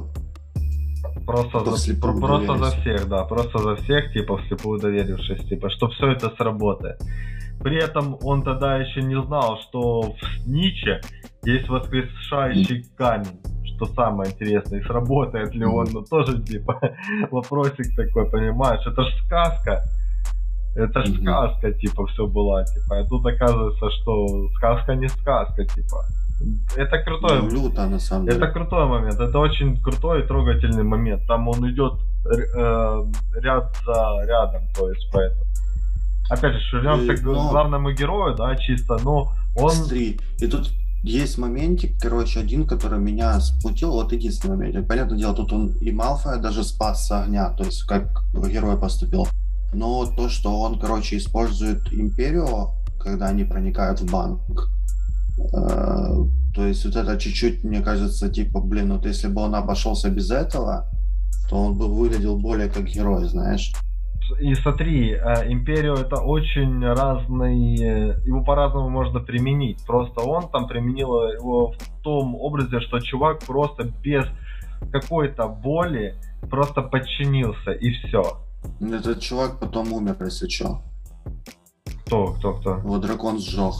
Просто, 1.29 1.59
за, 1.59 2.01
про, 2.01 2.13
просто 2.19 2.57
за 2.57 2.71
всех, 2.71 3.07
да, 3.07 3.23
просто 3.23 3.59
за 3.59 3.75
всех, 3.75 4.11
типа, 4.13 4.37
вслепую 4.37 4.79
доверившись, 4.79 5.47
типа, 5.47 5.69
что 5.69 5.87
все 5.89 6.07
это 6.07 6.31
сработает. 6.35 6.97
При 7.61 7.77
этом 7.77 8.17
он 8.23 8.41
тогда 8.41 8.77
еще 8.77 9.01
не 9.03 9.21
знал, 9.21 9.59
что 9.59 10.01
в 10.01 10.17
Сниче 10.43 11.01
есть 11.43 11.69
воскрешающий 11.69 12.83
камень, 12.97 13.39
что 13.63 13.85
самое 13.85 14.31
интересное, 14.31 14.79
и 14.79 14.83
сработает 14.83 15.53
ли 15.53 15.65
он, 15.65 15.87
ну 15.93 16.01
тоже, 16.01 16.41
типа, 16.41 16.81
вопросик 17.31 17.95
такой, 17.95 18.27
понимаешь, 18.31 18.87
это 18.87 19.03
ж 19.03 19.13
сказка, 19.25 19.83
это 20.75 21.05
ж 21.05 21.09
сказка, 21.21 21.71
типа, 21.73 22.07
все 22.07 22.25
была, 22.25 22.63
типа, 22.63 23.01
а 23.01 23.07
тут 23.07 23.23
оказывается, 23.27 23.89
что 24.01 24.49
сказка 24.55 24.95
не 24.95 25.07
сказка, 25.09 25.63
типа. 25.63 26.05
Это 26.75 26.97
крутой. 26.99 27.41
Ну, 27.41 27.49
люто, 27.49 27.87
на 27.87 27.99
самом 27.99 28.25
деле. 28.25 28.37
Это 28.37 28.47
крутой 28.47 28.85
момент. 28.85 29.19
Это 29.19 29.39
очень 29.39 29.81
крутой 29.81 30.23
и 30.23 30.27
трогательный 30.27 30.83
момент. 30.83 31.25
Там 31.27 31.47
он 31.47 31.69
идет 31.69 31.99
э, 32.25 33.05
ряд 33.41 33.75
за 33.85 34.25
рядом, 34.25 34.61
то 34.75 34.89
есть 34.89 35.09
поэтому. 35.11 35.43
Опять 36.29 36.53
же, 36.53 36.77
вернемся 36.77 37.21
к 37.21 37.25
но... 37.25 37.49
главному 37.49 37.91
герою, 37.91 38.35
да, 38.35 38.55
чисто, 38.55 38.97
но 39.03 39.31
он. 39.55 39.71
Смотри, 39.71 40.19
и 40.39 40.47
тут 40.47 40.71
есть 41.03 41.37
моментик, 41.37 41.99
короче, 41.99 42.39
один, 42.39 42.67
который 42.67 42.99
меня 42.99 43.39
смутил, 43.39 43.91
вот 43.91 44.11
единственный 44.11 44.57
момент. 44.57 44.87
Понятное 44.87 45.17
дело, 45.17 45.33
тут 45.33 45.51
он 45.53 45.69
и 45.81 45.91
Малфоя 45.91 46.37
даже 46.37 46.63
спас 46.63 47.07
с 47.07 47.11
огня, 47.11 47.49
то 47.49 47.63
есть 47.63 47.83
как 47.83 48.23
герой 48.33 48.77
поступил. 48.77 49.27
Но 49.73 50.05
то, 50.05 50.29
что 50.29 50.59
он, 50.61 50.79
короче, 50.79 51.17
использует 51.17 51.93
Империю, 51.93 52.69
когда 52.99 53.27
они 53.27 53.43
проникают 53.43 54.01
в 54.01 54.11
банк, 54.11 54.69
то 55.51 56.65
есть 56.65 56.85
вот 56.85 56.95
это 56.95 57.17
чуть-чуть, 57.17 57.63
мне 57.63 57.81
кажется, 57.81 58.29
типа, 58.29 58.59
блин, 58.59 58.93
вот 58.93 59.05
если 59.05 59.27
бы 59.27 59.41
он 59.41 59.55
обошелся 59.55 60.09
без 60.09 60.31
этого, 60.31 60.85
то 61.49 61.55
он 61.55 61.77
бы 61.77 61.87
выглядел 61.87 62.37
более 62.37 62.69
как 62.69 62.85
герой, 62.85 63.25
знаешь. 63.25 63.73
И 64.39 64.53
смотри, 64.55 65.13
э, 65.13 65.51
Империю 65.51 65.95
это 65.95 66.21
очень 66.21 66.85
разный, 66.85 67.75
э, 67.75 68.19
его 68.25 68.43
по-разному 68.43 68.89
можно 68.89 69.19
применить. 69.19 69.83
Просто 69.85 70.21
он 70.21 70.49
там 70.49 70.67
применил 70.67 71.31
его 71.31 71.71
в 71.71 72.01
том 72.03 72.35
образе, 72.35 72.79
что 72.81 72.99
чувак 72.99 73.39
просто 73.39 73.91
без 74.03 74.25
какой-то 74.91 75.47
боли 75.47 76.15
просто 76.49 76.81
подчинился 76.81 77.71
и 77.71 77.91
все. 77.91 78.39
Этот 78.79 79.19
чувак 79.19 79.59
потом 79.59 79.91
умер, 79.93 80.17
если 80.19 80.47
что. 80.47 80.81
Кто, 82.05 82.33
кто, 82.33 82.53
кто? 82.53 82.75
Вот 82.83 83.01
дракон 83.01 83.39
сжег. 83.39 83.73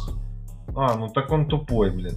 А, 0.76 0.96
ну 0.96 1.10
так 1.10 1.32
он 1.32 1.48
тупой, 1.48 1.92
блин. 1.92 2.16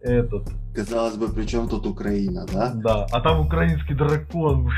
Этот. 0.00 0.48
Казалось 0.74 1.16
бы, 1.16 1.28
при 1.28 1.46
чем 1.46 1.68
тут 1.68 1.86
Украина, 1.86 2.46
да? 2.52 2.72
Да, 2.74 3.06
а 3.10 3.20
там 3.20 3.40
украинский 3.46 3.94
дракон. 3.94 4.70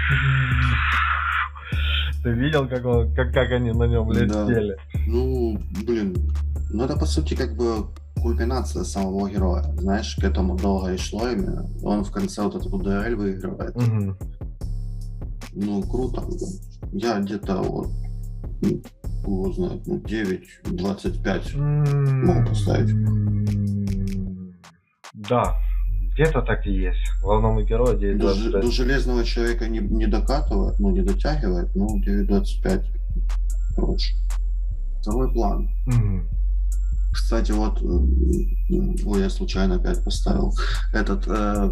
Ты 2.22 2.30
видел, 2.30 2.66
как, 2.68 2.84
он, 2.86 3.14
как, 3.14 3.32
как 3.32 3.50
они 3.52 3.72
на 3.72 3.84
нем 3.84 4.10
летели? 4.10 4.70
Да. 4.70 5.00
Ну, 5.06 5.58
блин, 5.86 6.16
ну 6.70 6.84
это 6.84 6.96
по 6.96 7.06
сути 7.06 7.34
как 7.34 7.54
бы 7.54 7.86
кульминация 8.22 8.84
самого 8.84 9.28
героя. 9.28 9.62
Знаешь, 9.76 10.16
к 10.16 10.24
этому 10.24 10.56
долго 10.56 10.92
и 10.92 10.96
шло 10.96 11.28
именно. 11.28 11.68
Он 11.82 12.02
в 12.02 12.10
конце 12.10 12.42
вот 12.42 12.54
эту 12.54 12.70
дуэль 12.70 13.14
выигрывает. 13.14 13.76
Угу. 13.76 14.16
Ну, 15.56 15.82
круто 15.82 16.22
я 16.94 17.20
где-то 17.20 17.56
вот, 17.56 17.88
ну, 18.62 18.80
его 19.22 19.52
знает, 19.52 19.86
ну, 19.86 19.98
9-25 19.98 21.56
могу 21.56 22.48
поставить. 22.48 22.94
Да, 25.14 25.56
где-то 26.14 26.42
так 26.42 26.66
и 26.66 26.72
есть. 26.72 27.00
Главному 27.20 27.62
герою 27.62 27.98
9 27.98 28.18
до, 28.18 28.60
до 28.60 28.70
железного 28.70 29.24
человека 29.24 29.68
не, 29.68 29.80
не 29.80 30.06
докатывает, 30.06 30.78
ну, 30.78 30.90
не 30.90 31.02
дотягивает, 31.02 31.74
ну, 31.74 32.00
9-25 32.00 32.84
короче. 33.74 34.14
Второй 35.00 35.32
план. 35.32 35.68
Mm. 35.88 36.26
Кстати, 37.12 37.52
вот, 37.52 37.80
ой, 37.82 39.20
я 39.20 39.30
случайно 39.30 39.76
опять 39.76 40.04
поставил 40.04 40.52
этот 40.92 41.26
э, 41.28 41.70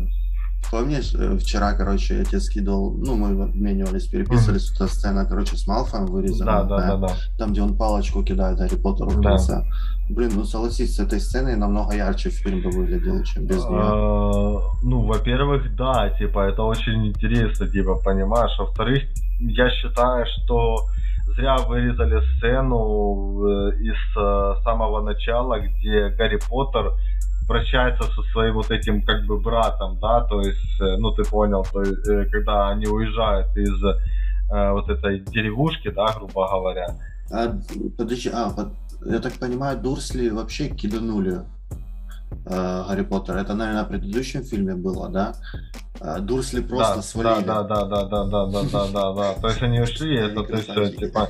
Помнишь, 0.71 1.15
э, 1.15 1.37
вчера, 1.39 1.75
короче, 1.75 2.19
я 2.19 2.25
тебе 2.25 2.41
скидывал, 2.41 2.95
ну, 2.95 3.17
мы 3.17 3.45
обменивались, 3.45 4.07
переписывались, 4.07 4.71
mm-hmm. 4.71 4.77
эта 4.77 4.87
сцена, 4.87 5.27
короче, 5.27 5.57
с 5.57 5.67
Малфоем 5.67 6.07
вырезана. 6.07 6.65
Да, 6.65 6.65
да, 6.65 6.87
да, 6.87 6.97
да. 7.09 7.15
Там, 7.39 7.53
где 7.53 7.63
он 7.63 7.77
палочку 7.77 8.23
кидает 8.23 8.59
Гарри 8.59 8.77
Поттеру 8.77 9.11
в 9.11 9.23
конце. 9.23 9.53
Да. 9.53 9.65
Блин, 10.09 10.33
ну 10.35 10.45
согласись, 10.45 10.97
с 10.97 11.01
этой 11.01 11.21
сценой 11.21 11.57
намного 11.57 11.95
ярче 11.95 12.31
фильм 12.31 12.63
бы 12.63 12.71
выглядел, 12.71 13.23
чем 13.25 13.47
без 13.47 13.65
нее. 13.65 13.81
А, 13.83 14.61
ну, 14.83 15.07
во-первых, 15.07 15.75
да, 15.77 16.11
типа, 16.19 16.49
это 16.49 16.63
очень 16.63 17.07
интересно, 17.07 17.69
типа, 17.69 17.97
понимаешь. 17.97 18.59
Во-вторых, 18.59 19.03
я 19.41 19.71
считаю, 19.71 20.27
что 20.27 20.87
зря 21.37 21.57
вырезали 21.57 22.21
сцену 22.37 23.47
э, 23.47 23.77
из 23.81 23.97
э, 24.17 24.63
самого 24.65 25.01
начала, 25.01 25.61
где 25.61 26.09
Гарри 26.11 26.39
Поттер 26.49 26.93
прощается 27.47 28.05
со 28.05 28.23
своим 28.33 28.55
вот 28.55 28.71
этим 28.71 29.03
как 29.03 29.25
бы 29.27 29.39
братом, 29.39 29.99
да, 30.01 30.23
то 30.25 30.41
есть, 30.41 30.81
э, 30.81 30.97
ну 30.99 31.13
ты 31.13 31.25
понял, 31.25 31.67
то 31.73 31.83
есть, 31.83 32.09
э, 32.09 32.27
когда 32.27 32.69
они 32.69 32.87
уезжают 32.87 33.57
из 33.57 33.83
э, 33.85 34.71
вот 34.73 34.89
этой 34.89 35.21
деревушки, 35.21 35.91
да, 35.91 36.13
грубо 36.17 36.49
говоря. 36.49 36.87
А, 37.31 37.55
подожди, 37.97 38.31
а, 38.33 38.51
под, 38.51 38.73
я 39.07 39.19
так 39.19 39.33
понимаю, 39.35 39.79
Дурсли 39.79 40.29
вообще 40.29 40.69
киданули 40.69 41.41
э, 42.47 42.85
Гарри 42.89 43.03
Поттера. 43.03 43.39
Это, 43.39 43.55
наверное, 43.55 43.85
в 43.85 43.89
предыдущем 43.89 44.43
фильме 44.45 44.75
было, 44.75 45.09
да? 45.09 45.35
Э, 46.01 46.19
Дурсли 46.21 46.61
просто 46.61 46.97
да, 46.97 47.03
свалили. 47.03 47.45
Да, 47.45 47.63
да, 47.63 47.85
да, 47.85 48.05
да, 48.05 48.25
да, 48.25 48.47
да, 48.47 48.63
да, 48.63 48.87
да, 48.93 49.13
да. 49.13 49.35
То 49.41 49.49
есть 49.49 49.63
они 49.63 49.81
ушли, 49.81 50.17
это 50.17 50.43
то 50.43 50.57
есть 50.57 50.99
типа. 50.99 51.29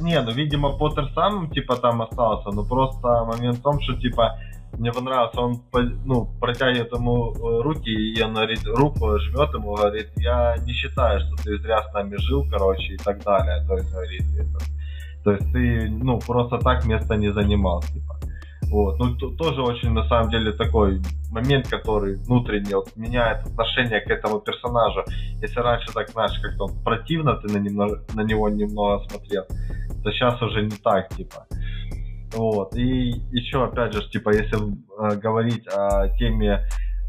Не, 0.00 0.20
ну 0.20 0.32
видимо 0.32 0.76
Поттер 0.76 1.10
сам 1.14 1.50
типа 1.50 1.76
там 1.76 2.02
остался, 2.02 2.50
но 2.50 2.64
просто 2.64 3.24
момент 3.24 3.58
в 3.58 3.62
том, 3.62 3.80
что 3.80 3.94
типа 3.96 4.38
мне 4.78 4.92
понравился, 4.92 5.40
он 5.40 5.62
ну, 6.04 6.28
протягивает 6.40 6.92
ему 6.92 7.32
э, 7.32 7.62
руки, 7.62 7.90
и 7.90 8.22
он 8.22 8.36
руку 8.76 9.18
жмет 9.18 9.54
ему, 9.54 9.74
говорит, 9.74 10.10
я 10.16 10.56
не 10.64 10.72
считаю, 10.72 11.20
что 11.20 11.36
ты 11.42 11.58
зря 11.58 11.82
с 11.82 11.92
нами 11.92 12.16
жил, 12.16 12.46
короче, 12.50 12.94
и 12.94 12.96
так 12.96 13.22
далее. 13.22 13.64
То 13.66 13.74
есть, 13.74 13.90
говорит, 13.90 14.22
это, 14.38 14.58
то 15.24 15.32
есть 15.32 15.52
ты, 15.52 15.88
ну, 15.90 16.18
просто 16.18 16.58
так 16.58 16.84
место 16.84 17.14
не 17.16 17.32
занимал, 17.32 17.82
типа. 17.82 18.18
Вот. 18.70 18.98
Ну, 18.98 19.14
то, 19.16 19.30
тоже 19.30 19.62
очень, 19.62 19.90
на 19.90 20.08
самом 20.08 20.30
деле, 20.30 20.52
такой 20.52 21.00
момент, 21.30 21.68
который 21.68 22.16
внутренне 22.16 22.76
вот, 22.76 22.96
меняет 22.96 23.46
отношение 23.46 24.00
к 24.00 24.10
этому 24.10 24.40
персонажу. 24.40 25.04
Если 25.40 25.60
раньше 25.60 25.92
так, 25.92 26.10
знаешь, 26.10 26.38
как-то 26.40 26.66
противно 26.84 27.36
ты 27.36 27.52
на, 27.52 27.58
немного, 27.58 28.02
на 28.14 28.22
него 28.22 28.48
немного 28.48 29.04
смотрел, 29.08 29.44
то 30.02 30.10
сейчас 30.10 30.40
уже 30.42 30.62
не 30.62 30.76
так, 30.76 31.08
типа. 31.10 31.46
Вот. 32.34 32.74
И 32.76 33.10
еще, 33.30 33.64
опять 33.64 33.92
же, 33.94 34.08
типа, 34.10 34.30
если 34.30 34.56
э, 34.56 35.16
говорить 35.16 35.66
о 35.68 36.08
теме 36.18 36.66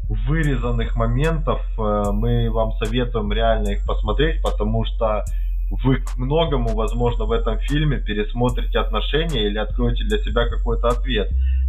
вырезанных 0.08 0.94
моментов, 0.96 1.60
э, 1.78 2.04
мы 2.12 2.50
вам 2.50 2.72
советуем 2.78 3.32
реально 3.32 3.70
их 3.70 3.86
посмотреть, 3.86 4.42
потому 4.42 4.84
что 4.84 5.24
вы 5.70 5.96
к 5.96 6.16
многому, 6.16 6.74
возможно, 6.74 7.24
в 7.24 7.32
этом 7.32 7.58
фильме 7.58 7.98
пересмотрите 7.98 8.78
отношения 8.78 9.46
или 9.46 9.58
откроете 9.58 10.04
для 10.04 10.18
себя 10.18 10.48
какой-то 10.48 10.88
ответ. 10.88 11.28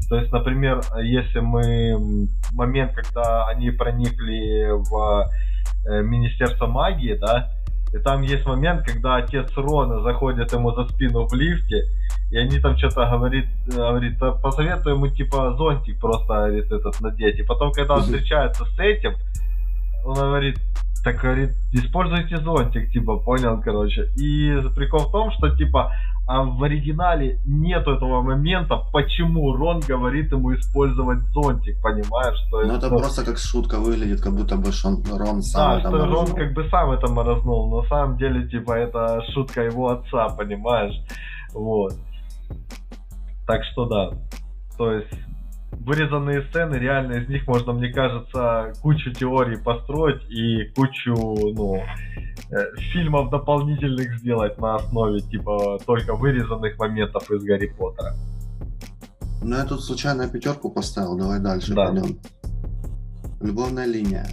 То 0.10 0.18
есть, 0.18 0.32
например, 0.32 0.82
если 1.02 1.40
мы 1.40 2.28
момент, 2.54 2.94
когда 2.94 3.48
они 3.48 3.72
проникли 3.72 4.70
в 4.70 5.26
э, 5.88 6.02
Министерство 6.04 6.68
магии, 6.68 7.18
да, 7.20 7.50
и 7.94 7.98
там 8.00 8.22
есть 8.22 8.46
момент, 8.46 8.86
когда 8.86 9.16
отец 9.16 9.50
Рона 9.56 10.02
заходит 10.02 10.52
ему 10.54 10.72
за 10.72 10.86
спину 10.90 11.26
в 11.26 11.34
лифте, 11.34 11.86
и 12.32 12.38
они 12.38 12.60
там 12.60 12.78
что-то 12.78 13.10
говорит, 13.10 13.46
говорит, 13.68 14.20
посоветуй 14.42 14.94
ему 14.94 15.08
типа 15.08 15.56
зонтик 15.58 16.00
просто 16.00 16.28
говорит, 16.28 16.72
этот 16.72 17.00
надеть. 17.02 17.40
И 17.40 17.44
потом, 17.44 17.72
когда 17.72 17.96
он 17.96 18.02
встречается 18.02 18.66
с 18.66 18.80
этим, 18.80 19.14
он 20.06 20.16
говорит, 20.16 20.58
так 21.04 21.22
говорит, 21.22 21.52
используйте 21.72 22.38
зонтик, 22.38 22.92
типа, 22.92 23.18
понял, 23.18 23.62
короче. 23.62 24.10
И 24.18 24.62
прикол 24.76 25.08
в 25.08 25.12
том, 25.12 25.32
что 25.32 25.56
типа 25.56 25.94
а 26.28 26.44
в 26.44 26.62
оригинале 26.62 27.40
нету 27.46 27.92
этого 27.92 28.22
момента, 28.22 28.76
почему 28.92 29.54
Рон 29.54 29.80
говорит 29.80 30.30
ему 30.34 30.54
использовать 30.54 31.20
зонтик, 31.32 31.82
понимаешь? 31.82 32.38
Что 32.48 32.64
ну 32.64 32.76
это, 32.76 32.88
это 32.88 32.98
просто 32.98 33.24
как 33.24 33.38
шутка 33.38 33.80
выглядит, 33.80 34.20
как 34.20 34.34
будто 34.34 34.58
бы 34.58 34.74
Шон, 34.74 35.02
Рон 35.10 35.42
сам 35.42 35.62
да, 35.62 35.80
это 35.80 35.88
что 35.88 35.98
морознул. 35.98 36.26
Рон 36.26 36.36
как 36.36 36.54
бы 36.54 36.68
сам 36.70 36.92
это 36.92 37.08
морознул, 37.08 37.70
но 37.70 37.82
на 37.82 37.88
самом 37.88 38.18
деле, 38.18 38.46
типа, 38.50 38.74
это 38.74 39.22
шутка 39.34 39.64
его 39.64 39.88
отца, 39.88 40.28
понимаешь? 40.38 40.96
Вот. 41.54 41.94
Так 43.46 43.64
что 43.72 43.86
да. 43.86 44.12
То 44.78 44.92
есть 44.92 45.14
вырезанные 45.72 46.44
сцены, 46.50 46.76
реально 46.76 47.14
из 47.14 47.30
них 47.30 47.48
можно, 47.48 47.74
мне 47.74 47.92
кажется, 47.92 48.74
кучу 48.82 49.12
теорий 49.12 49.58
построить 49.58 50.24
и 50.30 50.66
кучу, 50.76 51.16
ну, 51.16 51.78
э, 51.78 52.76
фильмов 52.92 53.30
дополнительных 53.30 54.18
сделать 54.20 54.58
на 54.60 54.76
основе, 54.76 55.22
типа, 55.22 55.80
только 55.86 56.16
вырезанных 56.16 56.78
моментов 56.78 57.30
из 57.32 57.44
Гарри 57.44 57.68
Поттера. 57.68 58.14
Ну, 59.42 59.56
я 59.56 59.66
тут 59.66 59.84
случайно 59.84 60.28
пятерку 60.28 60.70
поставил, 60.70 61.18
давай 61.18 61.40
дальше 61.40 61.74
да. 61.74 61.88
пойдем. 61.88 62.18
Любовная 63.40 63.86
линия. 63.86 64.26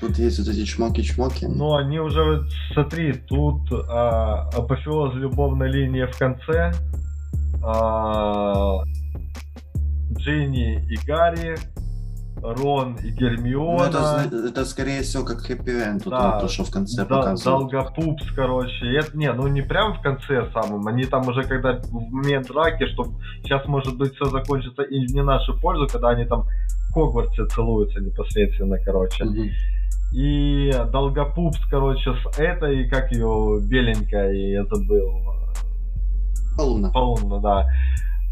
Тут 0.00 0.18
есть 0.18 0.38
вот 0.38 0.48
эти 0.48 0.64
чмоки-чмоки. 0.64 1.46
Ну, 1.46 1.74
они 1.74 1.98
уже, 1.98 2.44
смотри, 2.72 3.12
тут 3.12 3.60
а, 3.72 4.48
апофеоз 4.52 5.14
любовной 5.14 5.70
линии 5.70 6.04
в 6.04 6.18
конце, 6.18 6.72
а, 7.62 8.82
Джинни 10.12 10.84
и 10.90 10.96
Гарри, 11.06 11.56
Рон 12.42 12.96
и 12.96 13.10
Гермиона. 13.10 13.90
Ну, 13.92 14.38
это, 14.38 14.48
это 14.48 14.64
скорее 14.64 15.02
всего 15.02 15.24
как 15.24 15.42
хэппи-энд, 15.42 16.04
да, 16.06 16.40
то, 16.40 16.48
что 16.48 16.64
в 16.64 16.70
конце 16.70 17.04
да, 17.04 17.16
показывают. 17.16 17.70
Долгопупс, 17.70 18.24
короче. 18.34 18.96
Это, 18.96 19.16
не, 19.16 19.32
ну 19.32 19.46
не 19.46 19.62
прям 19.62 19.94
в 19.94 20.00
конце 20.00 20.50
самом. 20.52 20.86
Они 20.86 21.04
там 21.04 21.28
уже 21.28 21.44
когда 21.44 21.74
в 21.74 21.92
момент 21.92 22.48
драки, 22.48 22.86
что 22.86 23.12
сейчас 23.42 23.66
может 23.66 23.96
быть 23.96 24.14
все 24.14 24.26
закончится 24.26 24.82
и 24.82 25.00
не 25.00 25.22
нашу 25.22 25.58
пользу, 25.60 25.86
когда 25.86 26.10
они 26.10 26.24
там 26.24 26.46
Хогвартсе 26.92 27.46
целуются 27.46 28.00
непосредственно, 28.00 28.78
короче. 28.78 29.24
Угу. 29.24 29.44
И 30.12 30.70
Долгопупс, 30.92 31.58
короче, 31.70 32.12
с 32.14 32.38
этой, 32.38 32.88
как 32.88 33.12
ее, 33.12 33.60
беленькая, 33.62 34.32
я 34.32 34.64
забыл. 34.64 35.08
Полуна. 36.56 36.90
Полуна, 36.90 37.40
да. 37.40 37.66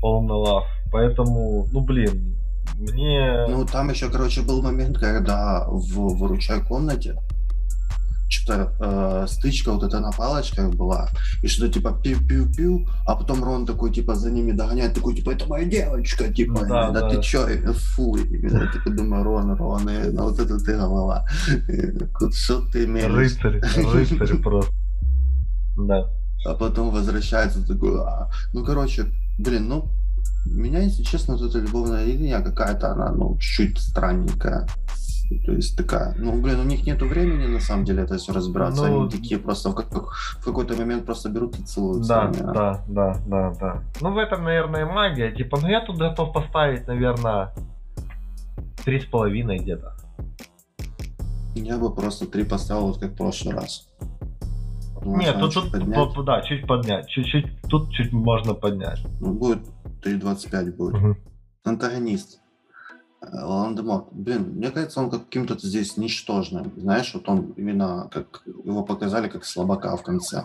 Полуна 0.00 0.34
лав. 0.34 0.64
Поэтому, 0.90 1.68
ну 1.70 1.80
блин, 1.80 2.36
мне... 2.76 3.46
Ну, 3.48 3.64
там 3.64 3.90
еще, 3.90 4.10
короче, 4.10 4.42
был 4.42 4.62
момент, 4.62 4.98
когда 4.98 5.66
в 5.68 6.16
выручай 6.18 6.60
комнате 6.60 7.14
что-то 8.28 8.72
э, 8.78 9.26
стычка 9.28 9.72
вот 9.72 9.82
эта 9.82 10.00
на 10.00 10.12
палочках 10.12 10.74
была, 10.74 11.08
и 11.42 11.48
что-то 11.48 11.72
типа 11.72 11.98
пиу-пиу-пиу, 12.04 12.86
а 13.06 13.16
потом 13.16 13.42
Рон 13.42 13.66
такой, 13.66 13.92
типа, 13.92 14.14
за 14.14 14.30
ними 14.30 14.52
догоняет, 14.52 14.94
такой, 14.94 15.14
типа, 15.14 15.30
это 15.30 15.46
моя 15.46 15.64
девочка, 15.64 16.32
типа, 16.32 16.64
да, 16.66 16.90
да, 16.90 17.00
да. 17.00 17.08
ты 17.08 17.22
чё, 17.22 17.46
фу, 17.72 18.16
я 18.16 18.72
типа 18.72 18.90
думаю, 18.90 19.24
Рон, 19.24 19.54
Рон, 19.56 19.88
и, 19.88 20.10
ну 20.10 20.24
вот 20.24 20.38
это 20.38 20.58
ты 20.58 20.76
голова, 20.76 21.26
что 22.32 22.60
ты 22.72 22.84
имеешь? 22.84 23.12
Рыцарь, 23.12 23.60
рыцарь 23.92 24.38
просто, 24.38 24.72
да. 25.76 26.10
А 26.44 26.54
потом 26.54 26.90
возвращается 26.90 27.66
такой, 27.66 28.00
а, 28.00 28.30
ну, 28.52 28.64
короче, 28.64 29.06
блин, 29.38 29.68
ну, 29.68 29.90
меня, 30.44 30.80
если 30.80 31.02
честно, 31.02 31.36
вот 31.36 31.50
эта 31.50 31.58
любовная 31.58 32.04
линия 32.04 32.40
какая-то, 32.40 32.92
она, 32.92 33.12
ну, 33.12 33.36
чуть-чуть 33.38 33.78
странненькая. 33.78 34.66
То 35.44 35.52
есть 35.52 35.76
такая, 35.76 36.14
ну, 36.16 36.40
блин, 36.40 36.60
у 36.60 36.64
них 36.64 36.86
нету 36.86 37.06
времени, 37.06 37.46
на 37.46 37.60
самом 37.60 37.84
деле, 37.84 38.02
это 38.02 38.16
все 38.16 38.32
разбираться. 38.32 38.86
Ну, 38.86 39.02
Они 39.02 39.10
такие 39.10 39.38
просто 39.38 39.70
в, 39.70 39.74
как, 39.74 39.92
в 39.92 40.44
какой-то 40.44 40.74
момент 40.74 41.04
просто 41.04 41.28
берут 41.28 41.58
и 41.58 41.62
целуются. 41.62 42.08
Да, 42.08 42.22
они, 42.22 42.38
да, 42.40 42.84
да, 42.88 43.16
да, 43.26 43.52
да. 43.60 43.82
Ну, 44.00 44.12
в 44.12 44.18
этом, 44.18 44.44
наверное, 44.44 44.86
магия. 44.86 45.30
Типа, 45.30 45.58
ну, 45.60 45.68
я 45.68 45.82
тут 45.82 45.98
готов 45.98 46.32
поставить, 46.32 46.86
наверное, 46.86 47.52
три 48.84 49.00
с 49.00 49.04
половиной 49.04 49.58
где-то. 49.58 49.94
Я 51.54 51.76
бы 51.76 51.94
просто 51.94 52.26
три 52.26 52.44
поставил, 52.44 52.86
вот 52.86 52.98
как 52.98 53.10
в 53.10 53.16
прошлый 53.16 53.54
раз. 53.54 53.86
Нет, 55.04 55.38
тут, 55.38 55.54
тут, 55.54 55.72
тут, 55.72 56.24
да, 56.24 56.40
чуть 56.42 56.66
поднять. 56.66 57.06
Чуть-чуть, 57.08 57.62
тут 57.68 57.90
чуть 57.92 58.12
можно 58.12 58.54
поднять. 58.54 59.00
Ну, 59.20 59.34
будет 59.34 59.60
3.25 60.02 60.76
будет. 60.76 60.94
Угу. 60.94 61.16
Антагонист. 61.64 62.40
Ландеморт. 63.20 64.06
Блин, 64.12 64.54
мне 64.56 64.70
кажется, 64.70 65.00
он 65.00 65.10
каким-то 65.10 65.58
здесь 65.58 65.96
ничтожным. 65.96 66.72
Знаешь, 66.76 67.12
вот 67.14 67.28
он 67.28 67.52
именно 67.56 68.08
как 68.12 68.42
его 68.64 68.82
показали 68.84 69.28
как 69.28 69.44
слабака 69.44 69.96
в 69.96 70.02
конце. 70.02 70.44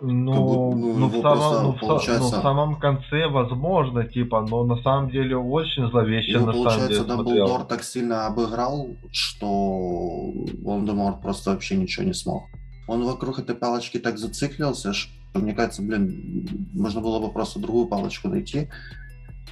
Ну, 0.00 0.70
будто, 0.70 0.76
ну, 0.76 0.96
ну, 0.96 1.08
в 1.08 1.22
самом, 1.22 1.64
ну, 1.64 1.72
получается... 1.72 2.34
ну, 2.34 2.38
в 2.38 2.42
самом 2.42 2.78
конце, 2.78 3.26
возможно, 3.26 4.04
типа, 4.04 4.46
но 4.48 4.64
на 4.64 4.80
самом 4.82 5.10
деле 5.10 5.36
очень 5.36 5.90
зловеще, 5.90 6.32
его, 6.32 6.46
на 6.46 6.52
получается, 6.52 7.02
самом 7.02 7.24
деле, 7.24 7.40
Дамблдор 7.40 7.64
так 7.64 7.82
сильно 7.82 8.26
обыграл, 8.26 8.90
что 9.10 10.30
Волдеморт 10.62 11.20
просто 11.20 11.50
вообще 11.50 11.76
ничего 11.76 12.06
не 12.06 12.14
смог. 12.14 12.44
Он 12.86 13.04
вокруг 13.04 13.40
этой 13.40 13.56
палочки 13.56 13.98
так 13.98 14.18
зациклился, 14.18 14.92
что 14.92 15.10
мне 15.34 15.52
кажется, 15.52 15.82
блин, 15.82 16.68
можно 16.74 17.00
было 17.00 17.18
бы 17.18 17.32
просто 17.32 17.58
другую 17.58 17.86
палочку 17.86 18.28
найти, 18.28 18.68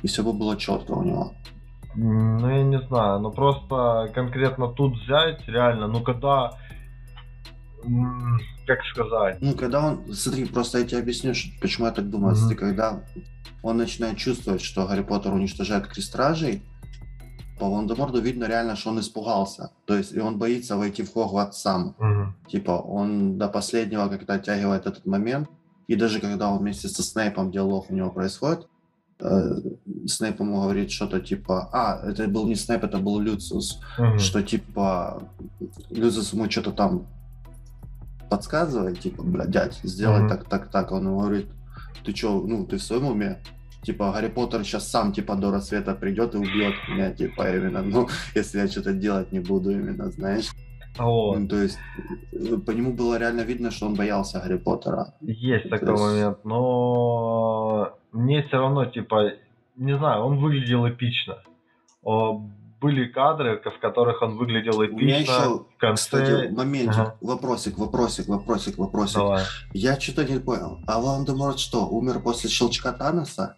и 0.02 0.06
все 0.06 0.22
бы 0.22 0.32
было 0.32 0.56
четко 0.56 0.92
у 0.92 1.02
него. 1.02 1.32
Ну, 1.96 2.48
я 2.48 2.62
не 2.62 2.80
знаю, 2.88 3.20
ну 3.20 3.30
просто 3.30 4.10
конкретно 4.14 4.68
тут 4.68 4.98
взять, 4.98 5.46
реально, 5.48 5.86
ну 5.88 6.02
когда 6.02 6.52
как 8.66 8.84
сказать? 8.92 9.38
Ну, 9.40 9.54
когда 9.54 9.86
он, 9.86 10.12
смотри, 10.12 10.44
просто 10.44 10.78
я 10.78 10.84
тебе 10.84 10.98
объясню, 10.98 11.32
почему 11.60 11.86
я 11.86 11.92
так 11.92 12.10
думаю. 12.10 12.34
Mm-hmm. 12.34 12.38
Смотри, 12.38 12.56
когда 12.56 13.04
он 13.62 13.76
начинает 13.76 14.16
чувствовать, 14.16 14.60
что 14.60 14.86
Гарри 14.86 15.02
Поттер 15.02 15.32
уничтожает 15.32 15.86
крестражей, 15.86 16.62
по 17.58 17.66
Волан-де-Морту 17.66 18.20
видно 18.20 18.44
реально, 18.44 18.76
что 18.76 18.90
он 18.90 19.00
испугался. 19.00 19.70
То 19.86 19.96
есть, 19.96 20.12
и 20.12 20.20
он 20.20 20.38
боится 20.38 20.76
войти 20.76 21.02
в 21.02 21.12
Хогвартс 21.12 21.62
сам. 21.62 21.94
Mm-hmm. 21.98 22.50
Типа, 22.50 22.72
он 22.72 23.38
до 23.38 23.48
последнего 23.48 24.08
когда 24.08 24.34
оттягивает 24.34 24.86
этот 24.86 25.06
момент, 25.06 25.48
и 25.86 25.94
даже 25.94 26.20
когда 26.20 26.50
он 26.50 26.58
вместе 26.58 26.88
со 26.88 27.02
Снейпом 27.02 27.50
диалог 27.50 27.90
у 27.90 27.94
него 27.94 28.10
происходит, 28.10 28.68
э, 29.20 29.60
Снейп 30.06 30.40
ему 30.40 30.62
говорит 30.62 30.90
что-то 30.90 31.20
типа, 31.20 31.68
а, 31.72 32.08
это 32.08 32.28
был 32.28 32.46
не 32.46 32.54
Снейп, 32.54 32.84
это 32.84 32.98
был 32.98 33.18
Люциус, 33.18 33.80
mm-hmm. 33.98 34.18
что 34.18 34.42
типа 34.42 35.22
Люциус 35.90 36.32
ему 36.32 36.50
что-то 36.50 36.72
там 36.72 37.06
подсказывает, 38.28 39.00
типа, 39.00 39.22
бля, 39.22 39.46
дядь, 39.46 39.80
сделай 39.82 40.22
mm-hmm. 40.22 40.28
так, 40.28 40.48
так, 40.48 40.70
так. 40.70 40.92
Он 40.92 41.06
ему 41.06 41.20
говорит, 41.20 41.46
ты 42.04 42.12
чё, 42.12 42.42
ну, 42.42 42.66
ты 42.66 42.76
в 42.76 42.82
своем 42.82 43.06
уме? 43.06 43.38
Типа, 43.82 44.12
Гарри 44.12 44.28
Поттер 44.28 44.64
сейчас 44.64 44.88
сам, 44.88 45.12
типа, 45.12 45.36
до 45.36 45.52
рассвета 45.52 45.94
придет 45.94 46.34
и 46.34 46.38
убьет 46.38 46.74
меня, 46.88 47.12
типа, 47.12 47.48
именно, 47.56 47.82
ну, 47.82 48.08
если 48.34 48.58
я 48.58 48.68
что-то 48.68 48.92
делать 48.92 49.32
не 49.32 49.40
буду, 49.40 49.70
именно, 49.70 50.10
знаешь. 50.10 50.50
Вот. 50.98 51.38
Ну, 51.38 51.48
то 51.48 51.56
есть, 51.62 51.78
по 52.66 52.70
нему 52.70 52.92
было 52.92 53.18
реально 53.18 53.42
видно, 53.42 53.70
что 53.70 53.86
он 53.86 53.94
боялся 53.94 54.40
Гарри 54.40 54.56
Поттера. 54.56 55.14
Есть 55.20 55.68
такой 55.68 55.90
есть... 55.90 56.02
момент, 56.02 56.44
но 56.44 57.98
мне 58.16 58.42
все 58.42 58.58
равно, 58.58 58.86
типа, 58.86 59.32
не 59.76 59.96
знаю, 59.96 60.22
он 60.22 60.38
выглядел 60.38 60.88
эпично 60.88 61.36
были 62.80 63.06
кадры, 63.06 63.58
в 63.58 63.80
которых 63.80 64.22
он 64.22 64.36
выглядел 64.36 64.84
эпично. 64.84 64.96
У 64.96 65.00
меня 65.00 65.18
еще, 65.18 65.64
в 65.74 65.76
конце... 65.78 66.02
кстати, 66.02 66.52
моментик, 66.52 66.98
ага. 66.98 67.16
вопросик, 67.20 67.78
вопросик, 67.78 68.28
вопросик, 68.28 68.78
вопросик. 68.78 69.16
Давай. 69.16 69.42
Я 69.72 69.98
что-то 69.98 70.24
не 70.24 70.38
понял. 70.38 70.78
А 70.86 71.00
Волан-де-Морт 71.00 71.58
что, 71.58 71.86
умер 71.88 72.20
после 72.20 72.50
щелчка 72.50 72.92
Таноса? 72.92 73.56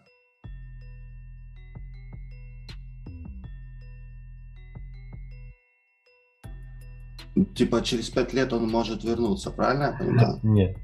Типа 7.55 7.83
через 7.83 8.11
пять 8.11 8.33
лет 8.33 8.53
он 8.53 8.69
может 8.69 9.05
вернуться, 9.05 9.51
правильно 9.51 9.85
я 9.85 9.93
понимаю? 9.93 10.41
Нет. 10.43 10.77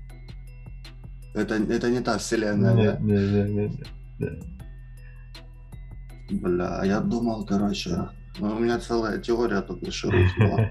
Это, 1.34 1.54
это 1.56 1.90
не 1.90 2.00
та 2.00 2.18
вселенная, 2.18 2.74
нет, 2.74 2.98
да? 2.98 3.04
Нет, 3.04 3.32
нет, 3.32 3.50
нет, 3.50 3.88
нет. 4.20 4.44
Бля, 6.30 6.84
я 6.84 7.00
думал, 7.00 7.44
короче, 7.44 8.08
ну, 8.38 8.56
у 8.56 8.58
меня 8.58 8.78
целая 8.78 9.18
теория 9.18 9.60
тут 9.60 9.92
ширует. 9.92 10.30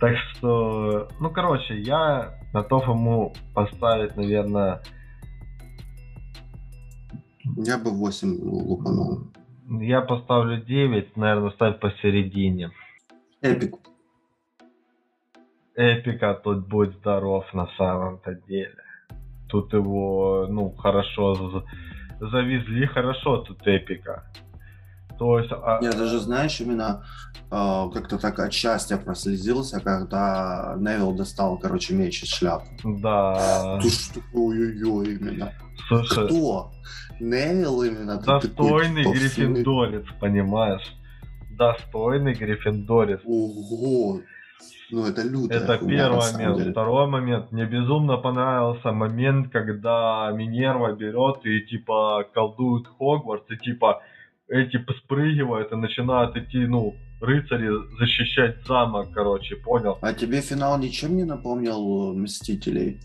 Так 0.00 0.16
что, 0.18 1.08
ну, 1.18 1.30
короче, 1.30 1.80
я 1.80 2.34
готов 2.52 2.88
ему 2.88 3.32
поставить, 3.54 4.16
наверное... 4.16 4.82
Я 7.56 7.78
бы 7.78 7.90
8 7.90 8.38
лупанул. 8.42 9.28
Я 9.80 10.02
поставлю 10.02 10.62
9, 10.62 11.16
наверное, 11.16 11.50
ставь 11.52 11.80
посередине. 11.80 12.70
Эпик. 13.40 13.76
Эпика 15.76 16.34
тут 16.34 16.68
будь 16.68 16.94
здоров 16.98 17.44
на 17.52 17.68
самом-то 17.76 18.34
деле. 18.48 18.76
Тут 19.48 19.72
его, 19.72 20.46
ну, 20.48 20.70
хорошо 20.70 21.64
завезли, 22.20 22.86
хорошо 22.86 23.38
тут 23.38 23.66
эпика. 23.66 24.24
То 25.18 25.38
есть... 25.38 25.50
А... 25.52 25.78
Я 25.82 25.92
даже, 25.92 26.18
знаешь, 26.18 26.60
именно 26.60 27.04
э, 27.50 27.90
как-то 27.92 28.18
так 28.18 28.38
от 28.38 28.52
счастья 28.52 28.96
прослезился, 28.96 29.80
когда 29.80 30.74
Невил 30.78 31.12
достал, 31.14 31.58
короче, 31.58 31.94
меч 31.94 32.22
из 32.22 32.30
шляпы. 32.30 32.66
Да. 32.84 33.78
Ты 33.82 33.90
что? 33.90 34.20
Ой-ой-ой, 34.32 35.14
именно. 35.14 35.52
Слушай, 35.88 36.26
Кто? 36.26 36.72
Невил 37.20 37.82
именно? 37.82 38.16
Достойный 38.16 39.04
такой, 39.04 39.18
гриффиндорец, 39.18 40.06
понимаешь? 40.20 40.96
Достойный 41.50 42.34
гриффиндорец. 42.34 43.20
Ого, 43.24 44.20
ну, 44.90 45.06
это 45.06 45.22
люто. 45.22 45.54
Это 45.54 45.78
первый 45.78 46.32
момент. 46.32 46.58
Деле. 46.58 46.70
Второй 46.72 47.06
момент. 47.06 47.52
Мне 47.52 47.66
безумно 47.66 48.16
понравился 48.16 48.92
момент, 48.92 49.50
когда 49.52 50.30
Минерва 50.32 50.92
берет 50.92 51.44
и 51.44 51.60
типа 51.62 52.24
колдует 52.34 52.86
Хогвартс, 52.98 53.50
и 53.50 53.56
типа 53.56 54.02
эти 54.48 54.78
спрыгивают 54.98 55.72
и 55.72 55.76
начинают 55.76 56.36
идти, 56.36 56.66
ну, 56.66 56.94
рыцари 57.20 57.70
защищать 57.98 58.66
замок, 58.66 59.08
короче, 59.12 59.56
понял? 59.56 59.98
А 60.02 60.12
тебе 60.12 60.40
финал 60.40 60.78
ничем 60.78 61.16
не 61.16 61.24
напомнил 61.24 62.14
Мстителей? 62.14 63.00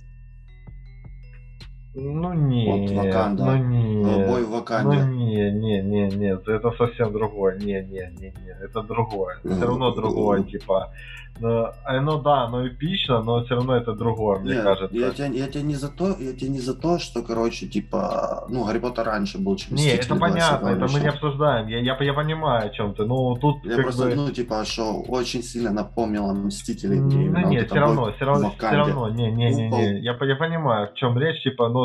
Ну 1.95 2.33
не, 2.33 2.87
вот 2.87 3.05
Ваканда. 3.05 3.45
ну 3.45 3.55
не, 3.57 4.25
бой 4.27 4.43
в 4.43 4.51
Ваканде. 4.51 5.03
Ну 5.03 5.11
не, 5.11 5.51
не, 5.51 5.81
не, 5.81 6.07
не, 6.09 6.33
это 6.33 6.71
совсем 6.77 7.11
другое, 7.11 7.57
не, 7.57 7.81
не, 7.81 8.13
не, 8.19 8.33
не, 8.43 8.55
это 8.61 8.83
другое, 8.83 9.39
все 9.43 9.65
равно 9.65 9.91
другое, 9.95 10.43
типа, 10.43 10.91
ну, 11.39 11.67
ну 12.01 12.21
да, 12.21 12.43
оно 12.43 12.67
эпично, 12.67 13.21
но 13.23 13.43
все 13.45 13.55
равно 13.55 13.77
это 13.77 13.93
другое, 13.93 14.39
мне 14.39 14.55
Нет, 14.55 14.63
кажется. 14.63 14.95
Я 14.95 15.11
тебе, 15.11 15.39
я 15.39 15.47
тебе 15.47 15.63
не 15.63 15.75
за 15.75 15.89
то, 15.89 16.07
я 16.19 16.33
тебе 16.33 16.49
не 16.49 16.59
за 16.59 16.75
то, 16.75 16.99
что, 16.99 17.21
короче, 17.21 17.67
типа, 17.67 18.45
ну, 18.49 18.65
Гарри 18.65 18.79
Поттер 18.79 19.05
раньше 19.05 19.37
был, 19.37 19.55
чем 19.55 19.75
Не, 19.75 19.91
это 19.91 20.15
понятно, 20.15 20.67
это 20.67 20.87
мы 20.91 20.99
не 20.99 21.07
обсуждаем, 21.07 21.67
я, 21.67 21.79
я, 21.79 21.97
я 22.01 22.13
понимаю 22.13 22.67
о 22.67 22.69
чем 22.69 22.93
ты, 22.93 23.05
ну, 23.05 23.35
тут 23.37 23.63
Я 23.63 23.77
просто, 23.77 24.07
бы... 24.07 24.15
ну, 24.15 24.31
типа, 24.31 24.65
что 24.65 25.01
очень 25.07 25.41
сильно 25.41 25.71
напомнило 25.71 26.33
Мстителей. 26.33 26.99
Ну, 26.99 27.49
нет, 27.49 27.67
все 27.67 27.79
равно, 27.79 28.11
все 28.13 28.25
равно, 28.25 28.53
все 28.57 28.69
равно, 28.69 29.09
не, 29.09 29.31
не, 29.31 29.49
не, 29.53 29.69
не, 29.69 29.99
я, 30.01 30.17
я 30.21 30.35
понимаю, 30.35 30.89
о 30.89 30.95
чем 30.95 31.17
речь, 31.17 31.41
типа, 31.43 31.69
ну, 31.69 31.78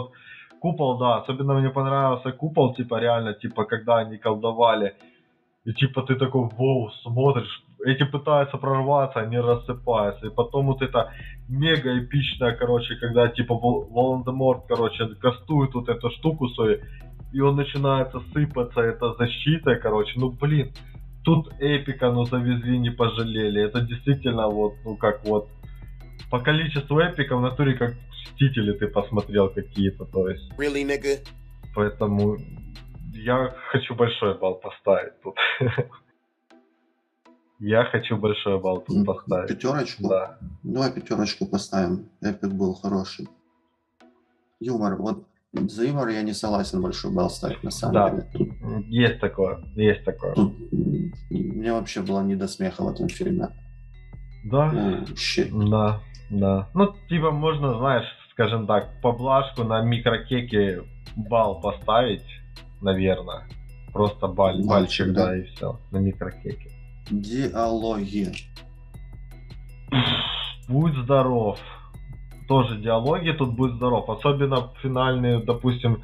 купол, 0.60 0.98
да, 0.98 1.16
особенно 1.16 1.54
мне 1.54 1.70
понравился 1.70 2.32
купол, 2.32 2.74
типа, 2.74 3.00
реально, 3.00 3.34
типа, 3.34 3.64
когда 3.64 3.98
они 3.98 4.18
колдовали, 4.18 4.94
и 5.64 5.72
типа 5.72 6.02
ты 6.02 6.14
такой, 6.16 6.48
воу, 6.58 6.90
смотришь, 7.02 7.64
эти 7.84 8.04
пытаются 8.04 8.58
прорваться, 8.58 9.20
они 9.20 9.38
рассыпаются. 9.38 10.26
И 10.26 10.34
потом 10.34 10.66
вот 10.66 10.82
это 10.82 11.10
мега 11.48 11.98
эпичное, 11.98 12.52
короче, 12.52 12.96
когда 12.96 13.28
типа 13.28 13.54
Волан-де-Морт, 13.54 14.64
короче, 14.68 15.06
кастует 15.20 15.74
вот 15.74 15.88
эту 15.88 16.10
штуку 16.10 16.48
свою, 16.48 16.80
и 17.32 17.40
он 17.40 17.56
начинается 17.56 18.20
сыпаться, 18.32 18.80
это 18.80 19.14
защита, 19.14 19.76
короче, 19.76 20.12
ну 20.16 20.30
блин, 20.30 20.72
тут 21.24 21.52
эпика, 21.58 22.10
ну 22.10 22.24
завезли, 22.24 22.78
не 22.78 22.90
пожалели. 22.90 23.62
Это 23.62 23.80
действительно 23.80 24.48
вот, 24.48 24.74
ну 24.84 24.96
как 24.96 25.24
вот, 25.24 25.48
по 26.30 26.40
количеству 26.40 26.98
эпиков 27.00 27.38
в 27.38 27.42
натуре 27.42 27.74
как 27.74 27.94
Мстители 28.24 28.72
ты 28.72 28.88
посмотрел 28.88 29.48
какие-то, 29.48 30.04
то 30.04 30.28
есть. 30.28 30.50
Really, 30.58 30.84
nigga? 30.84 31.26
Поэтому 31.74 32.38
я 33.12 33.54
хочу 33.70 33.94
большой 33.94 34.38
балл 34.38 34.56
поставить 34.56 35.20
тут. 35.22 35.36
Я 37.60 37.84
хочу 37.84 38.16
большой 38.16 38.60
балл 38.60 38.82
тут 38.82 39.06
поставить. 39.06 39.48
Пятерочку? 39.48 40.08
Да. 40.08 40.38
Давай 40.62 40.92
пятерочку 40.92 41.46
поставим. 41.46 42.10
Эпик 42.20 42.52
был 42.52 42.74
хороший. 42.74 43.28
Юмор. 44.60 44.96
Вот 44.96 45.24
за 45.52 45.84
юмор 45.84 46.08
я 46.08 46.22
не 46.22 46.32
согласен 46.32 46.82
большой 46.82 47.12
балл 47.12 47.30
ставить 47.30 47.62
на 47.62 47.70
самом 47.70 47.94
да. 47.94 48.10
деле. 48.10 48.28
Тут... 48.32 48.48
Есть 48.88 49.20
такое, 49.20 49.64
есть 49.76 50.04
такое. 50.04 50.34
Тут 50.34 50.52
мне 51.30 51.72
вообще 51.72 52.02
было 52.02 52.22
не 52.22 52.34
до 52.34 52.48
смеха 52.48 52.82
в 52.82 52.88
этом 52.88 53.08
фильме. 53.08 53.48
Да? 54.44 54.72
Ну, 54.72 55.16
щит. 55.16 55.50
Да, 55.52 56.02
да. 56.34 56.68
Ну, 56.74 56.94
типа, 57.08 57.30
можно, 57.30 57.78
знаешь, 57.78 58.06
скажем 58.32 58.66
так, 58.66 59.00
поблажку 59.00 59.64
на 59.64 59.80
микрокеке 59.82 60.82
балл 61.16 61.60
поставить, 61.60 62.26
наверное. 62.80 63.48
Просто 63.92 64.26
баль, 64.26 64.64
бальчик, 64.64 65.06
бальчик 65.06 65.12
да, 65.12 65.26
да, 65.26 65.36
и 65.36 65.42
все, 65.44 65.78
на 65.92 65.98
микрокеке. 65.98 66.70
Диалоги. 67.10 68.32
Будь 70.68 70.96
здоров. 70.96 71.60
Тоже 72.48 72.78
диалоги 72.78 73.30
тут 73.30 73.54
будь 73.54 73.72
здоров. 73.74 74.10
Особенно 74.10 74.70
финальный, 74.82 75.44
допустим, 75.44 76.02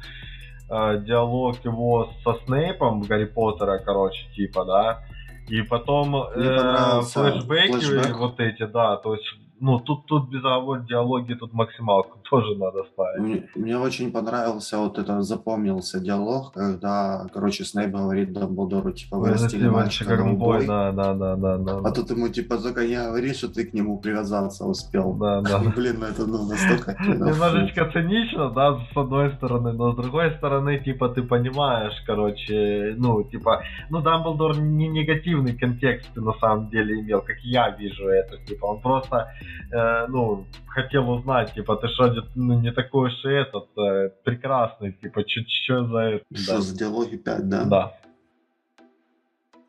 э, 0.69 1.03
диалог 1.05 1.63
его 1.65 2.13
со 2.23 2.35
Снейпом 2.45 3.01
Гарри 3.01 3.25
Поттера, 3.25 3.79
короче, 3.79 4.25
типа, 4.33 4.63
да. 4.63 5.03
И 5.49 5.61
потом 5.63 6.15
э, 6.15 7.01
флешбеки 7.01 7.71
флешбэк. 7.73 8.17
вот 8.17 8.39
эти, 8.39 8.65
да, 8.65 8.95
то 8.95 9.15
есть 9.15 9.25
ну, 9.61 9.79
тут, 9.79 10.05
тут 10.07 10.29
без 10.29 10.43
диалоги, 10.87 11.35
тут 11.35 11.53
максималку 11.53 12.19
тоже 12.31 12.55
надо 12.55 12.83
ставить. 12.85 13.21
Мне, 13.21 13.43
мне 13.55 13.77
очень 13.77 14.11
понравился 14.11 14.77
вот 14.77 14.97
это, 14.97 15.21
запомнился 15.21 15.99
диалог, 15.99 16.53
когда, 16.53 17.27
короче, 17.33 17.65
Снейп 17.65 17.91
говорит 17.91 18.31
Дамблдору, 18.31 18.91
типа, 18.91 19.17
вырастили 19.17 19.67
мальчика 19.67 20.15
голубой. 20.15 20.65
Да, 20.65 20.91
да, 20.93 21.13
да, 21.13 21.35
да, 21.35 21.57
да. 21.57 21.77
А 21.83 21.91
тут 21.91 22.09
ему, 22.11 22.29
типа, 22.29 22.57
только 22.57 22.87
не 22.87 22.95
говори, 22.95 23.33
что 23.33 23.47
ты 23.49 23.65
к 23.65 23.73
нему 23.73 23.99
привязаться 23.99 24.65
успел. 24.65 25.13
Да, 25.13 25.41
да. 25.41 25.59
Блин, 25.75 25.97
ну 25.99 26.05
это 26.05 26.25
ну, 26.25 26.47
настолько... 26.47 26.95
Немножечко 27.03 27.91
цинично, 27.91 28.49
да, 28.51 28.79
с 28.93 28.97
одной 28.97 29.33
стороны, 29.33 29.73
но 29.73 29.91
с 29.91 29.95
другой 29.97 30.31
стороны, 30.37 30.79
типа, 30.79 31.09
ты 31.09 31.23
понимаешь, 31.23 32.01
короче, 32.07 32.95
ну, 32.97 33.23
типа, 33.23 33.61
ну, 33.89 34.01
Дамблдор 34.01 34.57
не 34.57 34.87
негативный 34.87 35.53
контекст 35.53 36.15
на 36.15 36.33
самом 36.39 36.69
деле 36.69 37.01
имел, 37.01 37.21
как 37.21 37.37
я 37.43 37.69
вижу 37.71 38.07
это, 38.07 38.37
типа, 38.45 38.67
он 38.67 38.81
просто, 38.81 39.27
э, 39.71 40.07
ну, 40.07 40.45
хотел 40.71 41.09
узнать, 41.09 41.53
типа, 41.53 41.75
ты 41.77 41.87
что, 41.89 42.13
ну, 42.35 42.59
не 42.59 42.71
такой 42.71 43.09
уж 43.09 43.25
и 43.25 43.29
этот, 43.29 43.69
э, 43.77 44.09
прекрасный, 44.23 44.93
типа, 44.93 45.23
что 45.27 45.87
за 45.87 45.97
это? 45.97 46.25
Что 46.33 46.53
да. 46.53 46.61
за 46.61 46.77
диалоги 46.77 47.17
5, 47.17 47.49
да? 47.49 47.63
Да. 47.65 47.93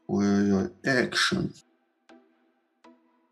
Ой-ой-ой, 0.06 0.70
экшен. 0.82 1.50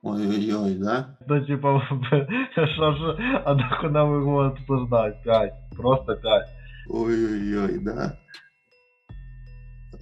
Ой-ой-ой, 0.03 0.75
да? 0.77 1.17
Ну, 1.27 1.45
типа, 1.45 1.83
что 2.53 2.93
же, 2.93 3.43
а 3.45 3.55
нахуй 3.55 3.91
нам 3.91 4.21
его 4.21 4.43
обсуждать? 4.47 5.23
5, 5.25 5.53
просто 5.77 6.17
5. 6.17 6.49
Ой-ой-ой, 6.89 7.79
да? 7.81 8.19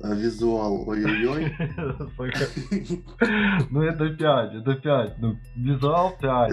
А 0.02 0.14
визуал, 0.14 0.88
ой-ой-ой. 0.88 1.56
Ну 3.70 3.82
это 3.82 4.08
5, 4.08 4.54
это 4.54 4.74
5. 4.74 5.18
Ну, 5.18 5.36
визуал 5.56 6.16
5, 6.20 6.52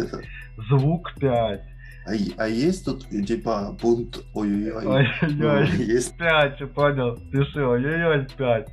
звук 0.70 1.14
5. 1.20 1.62
А, 2.08 2.12
а 2.38 2.48
есть 2.48 2.86
тут 2.86 3.08
типа 3.10 3.78
пункт 3.82 4.24
ой-ой-ой? 4.34 4.86
Ой-ой-ой, 4.86 5.68
есть 5.78 6.18
5, 6.18 6.74
понял, 6.74 7.18
пиши, 7.32 7.64
ой-ой-ой, 7.66 8.28
5. 8.38 8.70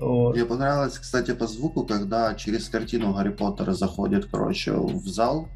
Вот. 0.00 0.34
Мне 0.34 0.44
понравилось, 0.44 0.98
кстати, 0.98 1.32
по 1.34 1.46
звуку, 1.46 1.84
когда 1.86 2.34
через 2.34 2.68
картину 2.68 3.14
Гарри 3.14 3.30
Поттера 3.30 3.72
заходит, 3.72 4.26
короче, 4.26 4.72
в 4.72 5.06
зал, 5.06 5.48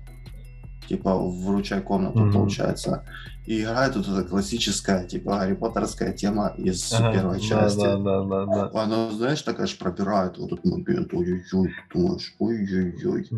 типа 0.89 1.17
вручай 1.17 1.81
комнату, 1.81 2.19
mm-hmm. 2.19 2.33
получается. 2.33 3.05
И 3.47 3.63
играет 3.63 3.95
тут 3.95 4.09
эта 4.09 4.25
классическая, 4.29 5.07
типа, 5.07 5.39
Гарри 5.39 5.55
Поттерская 5.55 6.13
тема 6.13 6.53
из 6.59 6.93
ага, 6.93 7.13
первой 7.13 7.41
части. 7.41 7.81
Да, 7.81 7.97
да, 7.97 8.25
да, 8.25 8.47
да. 8.47 8.83
Она, 8.83 9.11
знаешь, 9.11 9.41
такая 9.41 9.67
же 9.67 9.77
пробирает 9.77 10.37
вот 10.37 10.53
этот 10.53 10.65
момент, 10.67 11.15
ой-ой-ой, 11.15 11.75
думаешь, 11.95 12.35
ой-ой-ой. 12.39 13.29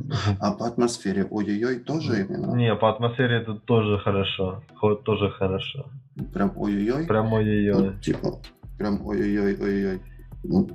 А 0.41 0.53
по 0.53 0.67
атмосфере 0.67 1.25
ой-ой-ой 1.31 1.79
тоже 1.81 2.25
именно? 2.25 2.57
Не, 2.57 2.75
по 2.75 2.91
атмосфере 2.91 3.37
это 3.37 3.55
тоже 3.55 3.99
хорошо. 3.99 4.65
Тоже 5.05 5.31
хорошо. 5.31 5.87
Прям 6.35 6.53
ой-ой-ой? 6.57 7.07
Прям 7.07 7.33
ой-ой-ой. 7.33 7.91
Вот, 7.91 8.01
типа, 8.01 8.41
прям 8.79 9.07
ой-ой-ой, 9.07 9.57
ой-ой-ой. 9.61 10.03
Ну, 10.43 10.69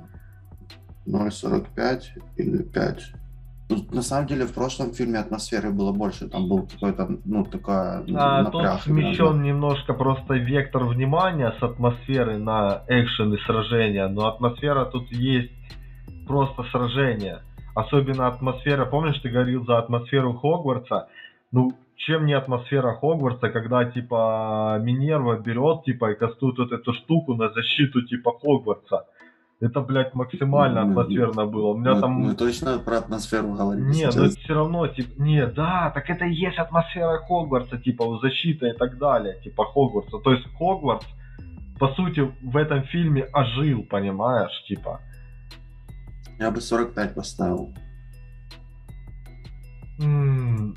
0,45 1.06 2.02
или 2.36 2.62
5 2.62 3.12
ну, 3.68 3.84
на 3.90 4.02
самом 4.02 4.26
деле 4.26 4.46
в 4.46 4.54
прошлом 4.54 4.92
фильме 4.92 5.18
атмосферы 5.18 5.70
было 5.70 5.92
больше, 5.92 6.28
там 6.28 6.48
был 6.48 6.68
какой-то, 6.68 7.08
ну, 7.24 7.44
такая 7.44 8.04
а, 8.14 8.42
напряг. 8.42 8.74
Тут 8.74 8.82
смещен 8.82 9.42
немножко 9.42 9.92
просто 9.94 10.34
вектор 10.34 10.84
внимания 10.84 11.52
с 11.58 11.62
атмосферы 11.62 12.38
на 12.38 12.82
экшен 12.86 13.34
и 13.34 13.38
сражения, 13.38 14.08
но 14.08 14.26
атмосфера 14.28 14.84
тут 14.84 15.10
есть 15.10 15.52
просто 16.26 16.62
сражение. 16.70 17.42
Особенно 17.74 18.28
атмосфера, 18.28 18.86
помнишь, 18.86 19.18
ты 19.18 19.28
говорил 19.28 19.64
за 19.64 19.78
атмосферу 19.78 20.34
Хогвартса? 20.34 21.08
Ну, 21.50 21.72
чем 21.96 22.26
не 22.26 22.34
атмосфера 22.34 22.94
Хогвартса, 22.94 23.48
когда, 23.50 23.84
типа, 23.84 24.78
Минерва 24.80 25.38
берет, 25.38 25.84
типа, 25.84 26.12
и 26.12 26.14
кастует 26.14 26.58
вот 26.58 26.72
эту 26.72 26.92
штуку 26.94 27.34
на 27.34 27.50
защиту, 27.50 28.02
типа, 28.02 28.32
Хогвартса. 28.32 29.06
Это, 29.58 29.80
блядь, 29.80 30.14
максимально 30.14 30.82
атмосферно 30.82 31.46
было. 31.46 31.68
У 31.68 31.78
меня 31.78 31.94
мы, 31.94 32.00
там... 32.00 32.12
Мы 32.12 32.34
точно 32.34 32.78
про 32.78 32.98
атмосферу 32.98 33.54
говорим. 33.54 33.88
Не, 33.88 34.06
ну 34.06 34.28
все 34.28 34.54
равно, 34.54 34.86
типа, 34.86 35.22
не, 35.22 35.46
да, 35.46 35.90
так 35.94 36.10
это 36.10 36.26
и 36.26 36.34
есть 36.34 36.58
атмосфера 36.58 37.18
Хогвартса, 37.26 37.78
типа, 37.78 38.18
защита 38.18 38.66
и 38.66 38.72
так 38.74 38.98
далее, 38.98 39.40
типа, 39.42 39.64
Хогвартса. 39.64 40.18
То 40.18 40.32
есть 40.32 40.46
Хогвартс, 40.58 41.06
по 41.78 41.88
сути, 41.94 42.20
в 42.42 42.56
этом 42.56 42.82
фильме 42.84 43.24
ожил, 43.32 43.82
понимаешь, 43.84 44.62
типа. 44.68 45.00
Я 46.38 46.50
бы 46.50 46.60
45 46.60 47.14
поставил. 47.14 47.74
М-м- 49.98 50.76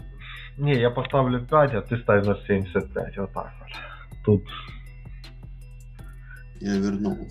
не, 0.58 0.80
я 0.80 0.89
поставлю 0.89 1.46
5, 1.46 1.74
а 1.74 1.82
ты 1.82 1.98
ставишь 1.98 2.28
на 2.28 2.36
75, 2.36 3.18
вот 3.18 3.34
так 3.34 3.54
вот. 3.60 3.70
Тут... 4.26 4.44
Я 6.62 6.78
вернул 6.78 7.28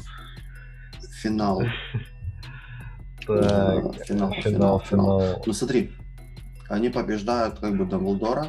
финал. 1.22 1.62
Так, 3.26 4.06
финал, 4.06 4.32
финал, 4.32 4.80
финал. 4.80 5.42
Ну 5.44 5.52
смотри, 5.52 5.92
они 6.68 6.88
побеждают 6.88 7.58
как 7.58 7.76
бы 7.76 7.84
Дамблдора. 7.84 8.46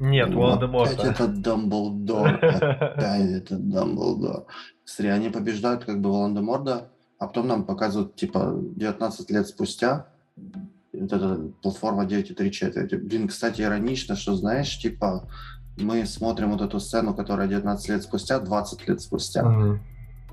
Нет, 0.00 0.28
ну, 0.30 0.40
Волан-де-Морта. 0.40 0.94
Опять 0.94 1.06
это 1.06 1.28
Дамблдор, 1.28 2.28
опять 2.44 3.30
это 3.30 3.56
Дамблдор. 3.56 4.46
Смотри, 4.84 5.10
они 5.12 5.30
побеждают 5.30 5.84
как 5.84 6.00
бы 6.00 6.10
Волан-де-Морда, 6.10 6.88
а 7.18 7.26
потом 7.26 7.46
нам 7.46 7.64
показывают, 7.64 8.16
типа, 8.16 8.54
19 8.76 9.30
лет 9.30 9.46
спустя, 9.46 10.08
вот 10.36 11.12
эта 11.12 11.40
платформа 11.62 12.04
9,3 12.04 12.50
четверти. 12.50 12.96
Блин, 12.96 13.28
кстати, 13.28 13.62
иронично, 13.62 14.16
что, 14.16 14.34
знаешь, 14.34 14.78
типа, 14.78 15.28
мы 15.76 16.04
смотрим 16.06 16.50
вот 16.50 16.60
эту 16.60 16.80
сцену, 16.80 17.14
которая 17.14 17.48
19 17.48 17.88
лет 17.88 18.02
спустя, 18.02 18.40
20 18.40 18.88
лет 18.88 19.00
спустя. 19.00 19.42
Mm-hmm. 19.42 19.78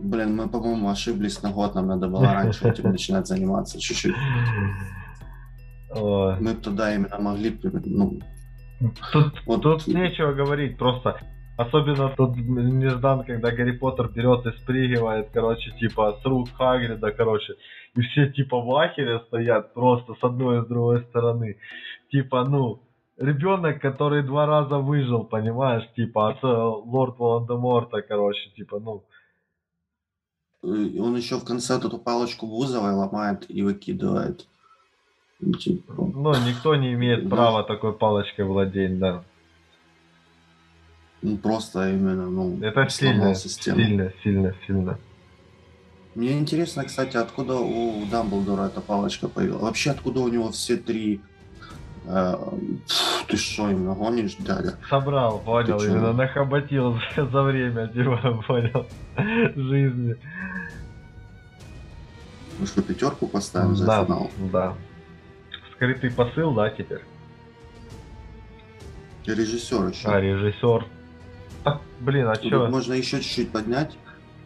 Блин, 0.03 0.35
мы, 0.35 0.49
по-моему, 0.49 0.89
ошиблись 0.89 1.43
на 1.43 1.51
год, 1.51 1.75
нам 1.75 1.87
надо 1.87 2.07
было 2.07 2.33
раньше 2.33 2.67
этим 2.67 2.91
начинать 2.91 3.27
заниматься 3.27 3.79
чуть-чуть. 3.79 4.15
Мы 5.93 6.53
туда 6.55 6.95
именно 6.95 7.19
могли, 7.19 7.59
ну... 7.85 8.19
Тут, 9.11 9.33
вот... 9.45 9.61
тут 9.61 9.87
нечего 9.87 10.33
говорить, 10.33 10.77
просто 10.77 11.19
Особенно 11.61 12.09
тут 12.09 12.35
неждан, 12.37 13.23
когда 13.23 13.51
Гарри 13.51 13.77
Поттер 13.77 14.09
берет 14.09 14.45
и 14.47 14.51
спрыгивает, 14.59 15.29
короче, 15.31 15.71
типа, 15.79 16.17
с 16.21 16.25
рук 16.25 16.49
Хагрида, 16.57 17.11
короче, 17.11 17.53
и 17.95 18.01
все 18.01 18.31
типа 18.31 18.61
в 18.61 18.75
ахере 18.75 19.19
стоят 19.27 19.73
просто 19.73 20.15
с 20.15 20.23
одной 20.23 20.59
и 20.59 20.61
с 20.63 20.67
другой 20.67 21.03
стороны. 21.09 21.57
Типа, 22.09 22.45
ну, 22.45 22.81
ребенок, 23.17 23.79
который 23.79 24.23
два 24.23 24.45
раза 24.45 24.77
выжил, 24.79 25.25
понимаешь, 25.25 25.87
типа, 25.95 26.29
от 26.29 26.43
лорд 26.43 27.19
Волан-де-Морта, 27.19 28.01
короче, 28.01 28.49
типа, 28.55 28.79
ну, 28.79 29.03
он 30.63 31.15
еще 31.15 31.37
в 31.37 31.43
конце 31.43 31.75
эту 31.75 31.97
палочку 31.97 32.45
Бузовой 32.47 32.93
ломает 32.93 33.45
и 33.49 33.63
выкидывает. 33.63 34.47
Ну, 35.39 35.53
типа. 35.53 35.93
ну 35.97 36.33
никто 36.47 36.75
не 36.75 36.93
имеет 36.93 37.27
да. 37.27 37.35
права 37.35 37.63
такой 37.63 37.93
палочкой 37.93 38.45
владеть, 38.45 38.99
да. 38.99 39.23
Ну, 41.23 41.37
просто 41.37 41.89
именно, 41.89 42.29
ну, 42.29 42.59
Это 42.61 42.87
сильно, 42.89 43.33
сильно, 43.35 44.13
сильно, 44.23 44.55
сильно. 44.65 44.99
Мне 46.13 46.37
интересно, 46.37 46.83
кстати, 46.83 47.15
откуда 47.15 47.55
у 47.55 48.05
Дамблдора 48.05 48.67
эта 48.67 48.81
палочка 48.81 49.27
появилась. 49.27 49.61
Вообще, 49.61 49.91
откуда 49.91 50.19
у 50.21 50.27
него 50.27 50.51
все 50.51 50.77
три 50.77 51.21
ты 52.05 53.37
что, 53.37 53.69
именно 53.69 53.93
гонишь, 53.93 54.35
дядя? 54.37 54.77
Собрал, 54.89 55.39
понял, 55.39 55.81
именно 55.81 56.13
нахоботил 56.13 56.99
за 57.15 57.43
время, 57.43 57.87
типа, 57.87 58.43
понял, 58.47 58.87
жизни. 59.55 60.15
Ну 62.59 62.65
что, 62.65 62.81
пятерку 62.81 63.27
поставим 63.27 63.75
за 63.75 63.85
да, 63.85 64.05
финал? 64.05 64.31
Да. 64.51 64.73
Скрытый 65.73 66.11
посыл, 66.11 66.53
да, 66.53 66.69
теперь? 66.69 67.01
И 69.25 69.31
режиссер 69.31 69.87
еще. 69.87 70.07
А, 70.09 70.19
режиссер. 70.19 70.85
А, 71.63 71.79
блин, 71.99 72.27
а 72.27 72.35
что? 72.35 72.67
Можно 72.67 72.93
еще 72.93 73.21
чуть-чуть 73.21 73.51
поднять. 73.51 73.95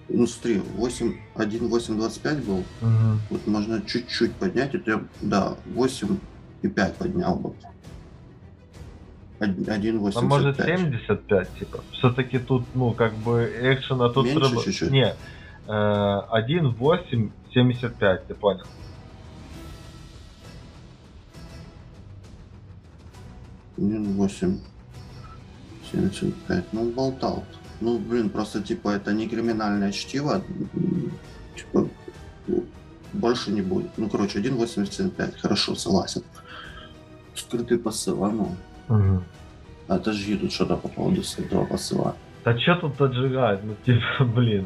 Ну, 0.08 0.28
смотри, 0.28 0.60
8, 0.60 1.18
1, 1.36 1.68
8, 1.68 1.98
25 1.98 2.44
был. 2.46 2.58
Угу. 2.60 3.20
Вот 3.32 3.48
можно 3.48 3.82
чуть-чуть 3.82 4.34
поднять. 4.36 4.76
Это, 4.76 5.04
да, 5.22 5.56
8 5.74 6.20
и 6.62 6.68
5 6.68 6.96
поднял 6.96 7.36
бы. 7.36 7.54
1,85. 9.40 10.12
А 10.16 10.22
может 10.22 10.58
75, 10.58 11.50
типа. 11.60 11.84
Все-таки 11.92 12.40
тут, 12.40 12.64
ну, 12.74 12.92
как 12.94 13.14
бы, 13.14 13.52
экшена 13.62 14.10
тут... 14.10 14.26
Меньше 14.26 14.56
рыб... 14.56 14.64
чуть-чуть? 14.64 14.92
Не, 14.92 15.16
1,8, 15.68 17.32
75, 17.54 18.28
ты 18.28 18.34
понял? 18.34 18.66
Один 23.78 24.14
восемь 24.14 24.60
семьдесят 25.92 26.34
пять. 26.48 26.64
Ну, 26.72 26.92
болтал. 26.92 27.44
Ну, 27.82 28.00
блин, 28.00 28.30
просто, 28.30 28.64
типа, 28.64 28.90
это 28.90 29.12
не 29.12 29.28
криминальное 29.28 29.92
чтиво. 29.92 30.42
Типа, 31.58 31.90
больше 33.12 33.52
не 33.52 33.62
будет. 33.62 33.98
Ну, 33.98 34.10
короче, 34.10 34.40
1,85. 34.40 35.40
Хорошо, 35.40 35.76
согласен. 35.76 36.24
Скрытый 37.36 37.78
посыл, 37.78 38.24
а 38.24 38.32
ну. 38.32 38.56
Угу. 38.90 39.24
Отожги 39.88 40.36
тут 40.36 40.52
что-то 40.52 40.78
по 40.78 40.88
поводу 40.88 41.22
этого 41.38 41.66
посыла. 41.66 42.16
Да 42.44 42.58
что 42.60 42.76
тут 42.76 43.02
отжигать? 43.02 43.64
Ну, 43.64 43.76
типа, 43.86 44.24
блин. 44.36 44.66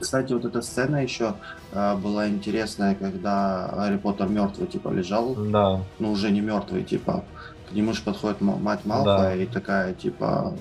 Кстати, 0.00 0.32
вот 0.32 0.44
эта 0.44 0.62
сцена 0.62 1.02
еще 1.02 1.34
э, 1.72 1.96
была 1.96 2.28
интересная, 2.28 2.94
когда 2.94 3.70
Гарри 3.74 3.96
Поттер 3.96 4.28
мертвый, 4.28 4.66
типа, 4.68 4.90
лежал. 4.90 5.34
Да. 5.34 5.80
Ну, 5.98 6.12
уже 6.12 6.30
не 6.30 6.40
мертвый, 6.40 6.84
типа. 6.84 7.24
К 7.68 7.72
нему 7.72 7.92
же 7.92 8.02
подходит 8.02 8.40
мать 8.40 8.84
Малфоя 8.84 9.36
да. 9.36 9.42
и 9.42 9.46
такая, 9.46 9.94
типа... 9.94 10.54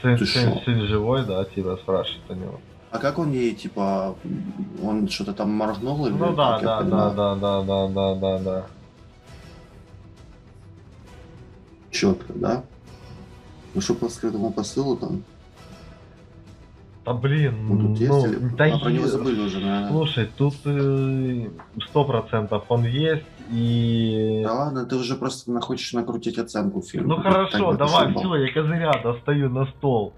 Сын, 0.00 0.16
сын, 0.18 0.60
сын 0.64 0.86
живой, 0.86 1.26
да, 1.26 1.44
типа, 1.44 1.76
спрашивает 1.82 2.22
у 2.30 2.34
него. 2.34 2.60
А 2.90 2.98
как 2.98 3.18
он 3.18 3.32
ей, 3.32 3.54
типа, 3.54 4.16
он 4.82 5.08
что-то 5.08 5.34
там 5.34 5.50
моргнул 5.50 6.06
или 6.06 6.14
Ну 6.14 6.34
да, 6.34 6.58
да, 6.58 6.82
да, 6.82 7.10
да, 7.10 7.34
да, 7.34 7.62
да, 7.62 7.88
да, 7.88 8.14
да, 8.14 8.38
да. 8.38 8.66
Четко, 11.90 12.32
да? 12.34 12.64
Ну 13.74 13.80
что 13.80 13.94
по 13.94 14.08
скрытому 14.08 14.52
посылу 14.52 14.96
там? 14.96 15.22
А 17.04 17.14
блин, 17.14 17.54
ну, 17.66 17.94
тут 17.94 18.00
ну, 18.00 18.26
есть, 18.26 18.56
да 18.56 18.66
а, 18.66 18.78
про 18.78 18.90
него 18.90 19.06
забыли 19.06 19.40
уже, 19.40 19.60
наверное. 19.60 19.88
Слушай, 19.88 20.28
тут 20.36 20.54
э, 20.66 21.48
сто 21.88 22.04
процентов 22.04 22.64
он 22.68 22.84
есть 22.84 23.24
и. 23.50 24.42
Да 24.44 24.52
ладно, 24.52 24.84
ты 24.84 24.96
уже 24.96 25.14
просто 25.14 25.58
хочешь 25.60 25.94
накрутить 25.94 26.36
оценку 26.36 26.82
фильма. 26.82 27.16
Ну 27.16 27.22
хорошо, 27.22 27.72
давай, 27.72 28.14
все, 28.14 28.34
я 28.34 28.52
козыря 28.52 28.92
достаю 29.02 29.48
на 29.48 29.64
стол. 29.66 30.12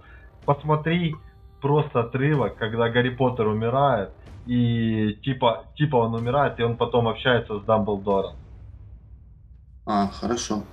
Посмотри 0.44 1.14
просто 1.60 2.00
отрывок, 2.00 2.56
когда 2.56 2.88
Гарри 2.88 3.10
Поттер 3.10 3.46
умирает, 3.46 4.10
и 4.46 5.16
типа, 5.22 5.66
типа 5.76 5.94
он 5.94 6.14
умирает, 6.14 6.58
и 6.58 6.64
он 6.64 6.76
потом 6.76 7.06
общается 7.06 7.60
с 7.60 7.62
Дамблдором. 7.62 8.34
А, 9.86 10.08
хорошо. 10.08 10.64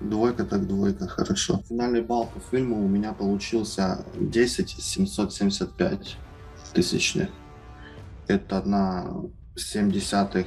Двойка 0.00 0.44
так 0.44 0.66
двойка, 0.66 1.08
хорошо. 1.08 1.62
Финальный 1.68 2.02
балл 2.02 2.26
по 2.26 2.38
фильму 2.50 2.84
у 2.84 2.88
меня 2.88 3.14
получился 3.14 4.04
10 4.20 4.68
775 4.68 6.18
тысячных. 6.74 7.30
Это 8.26 8.62
на 8.62 9.06
7 9.54 9.90
десятых 9.90 10.46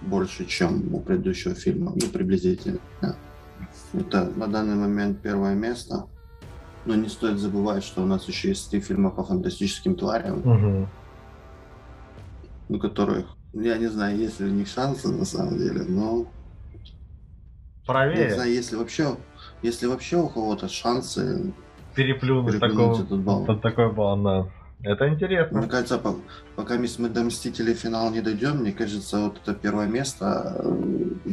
больше, 0.00 0.46
чем 0.46 0.94
у 0.94 1.00
предыдущего 1.00 1.54
фильма, 1.54 1.92
ну, 1.94 2.08
приблизительно. 2.08 2.80
Это 3.92 4.32
на 4.36 4.46
данный 4.46 4.76
момент 4.76 5.20
первое 5.20 5.54
место. 5.54 6.06
Но 6.86 6.94
не 6.94 7.08
стоит 7.08 7.38
забывать, 7.38 7.84
что 7.84 8.02
у 8.02 8.06
нас 8.06 8.26
еще 8.26 8.48
есть 8.48 8.70
три 8.70 8.80
фильма 8.80 9.10
по 9.10 9.22
фантастическим 9.22 9.94
тварям, 9.96 10.38
угу. 10.38 10.88
у 12.70 12.78
которых, 12.78 13.26
я 13.52 13.76
не 13.76 13.88
знаю, 13.88 14.16
есть 14.16 14.40
ли 14.40 14.46
у 14.46 14.50
них 14.50 14.66
шансы 14.66 15.08
на 15.08 15.26
самом 15.26 15.58
деле, 15.58 15.82
но 15.82 16.26
правее. 17.92 18.26
Не 18.26 18.34
знаю, 18.34 18.52
если 18.52 18.76
вообще, 18.76 19.16
если 19.62 19.86
вообще 19.86 20.16
у 20.16 20.28
кого-то 20.28 20.68
шансы 20.68 21.52
переплюнуть, 21.94 22.60
переплюнуть 22.60 22.98
такого, 22.98 23.02
этот 23.02 23.20
балл. 23.20 23.60
Такой 23.60 23.92
балл, 23.92 24.22
да. 24.22 24.46
Это 24.82 25.08
интересно. 25.08 25.58
Мне 25.58 25.68
кажется, 25.68 26.00
пока 26.56 26.78
мы 26.98 27.08
до 27.08 27.22
Мстителей 27.22 27.74
финал 27.74 28.10
не 28.10 28.22
дойдем, 28.22 28.58
мне 28.58 28.72
кажется, 28.72 29.18
вот 29.18 29.38
это 29.42 29.54
первое 29.54 29.86
место, 29.86 30.56
э, 30.64 31.30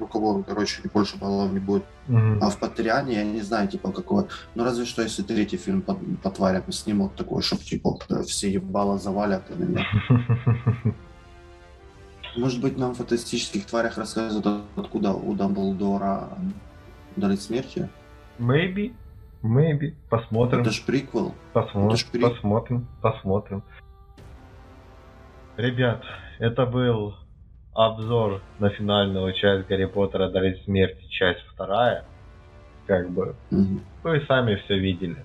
у 0.00 0.06
кого, 0.06 0.42
короче, 0.42 0.80
больше 0.94 1.18
баллов 1.18 1.52
не 1.52 1.58
будет. 1.58 1.84
Угу. 2.08 2.38
А 2.40 2.48
в 2.48 2.58
Патриане, 2.58 3.16
я 3.16 3.24
не 3.24 3.42
знаю, 3.42 3.68
типа, 3.68 3.92
какого. 3.92 4.28
Ну, 4.54 4.64
разве 4.64 4.86
что, 4.86 5.02
если 5.02 5.22
третий 5.22 5.58
фильм 5.58 5.82
по, 5.82 5.94
по 6.22 6.30
тварям 6.30 6.72
снимут 6.72 7.14
такой, 7.16 7.42
чтобы, 7.42 7.62
типа, 7.62 7.98
все 8.26 8.50
ебало 8.50 8.98
завалят. 8.98 9.42
Может 12.36 12.60
быть, 12.60 12.76
нам 12.76 12.94
в 12.94 12.98
фантастических 12.98 13.66
тварях 13.66 13.96
рассказывают, 13.96 14.64
откуда 14.76 15.12
у 15.12 15.34
Дамблдора 15.34 16.30
дары 17.16 17.36
смерти? 17.36 17.88
Maybe. 18.38 18.94
Maybe. 19.42 19.94
Посмотрим. 20.10 20.62
Это 20.62 20.70
ж 20.70 20.84
приквел. 20.84 21.34
Посмотрим. 21.52 21.88
Это 21.88 21.96
ж 21.96 22.06
при... 22.10 22.22
Посмотрим. 22.22 22.88
Посмотрим. 23.02 23.62
Ребят, 25.56 26.02
это 26.38 26.66
был 26.66 27.14
обзор 27.74 28.40
на 28.58 28.70
финальную 28.70 29.32
часть 29.34 29.68
Гарри 29.68 29.84
Поттера 29.84 30.30
Дары 30.30 30.60
смерти, 30.64 31.06
часть 31.08 31.40
вторая. 31.52 32.04
Как 32.86 33.10
бы. 33.10 33.36
Mm-hmm. 33.50 33.80
Вы 34.02 34.24
сами 34.26 34.56
все 34.56 34.78
видели. 34.78 35.24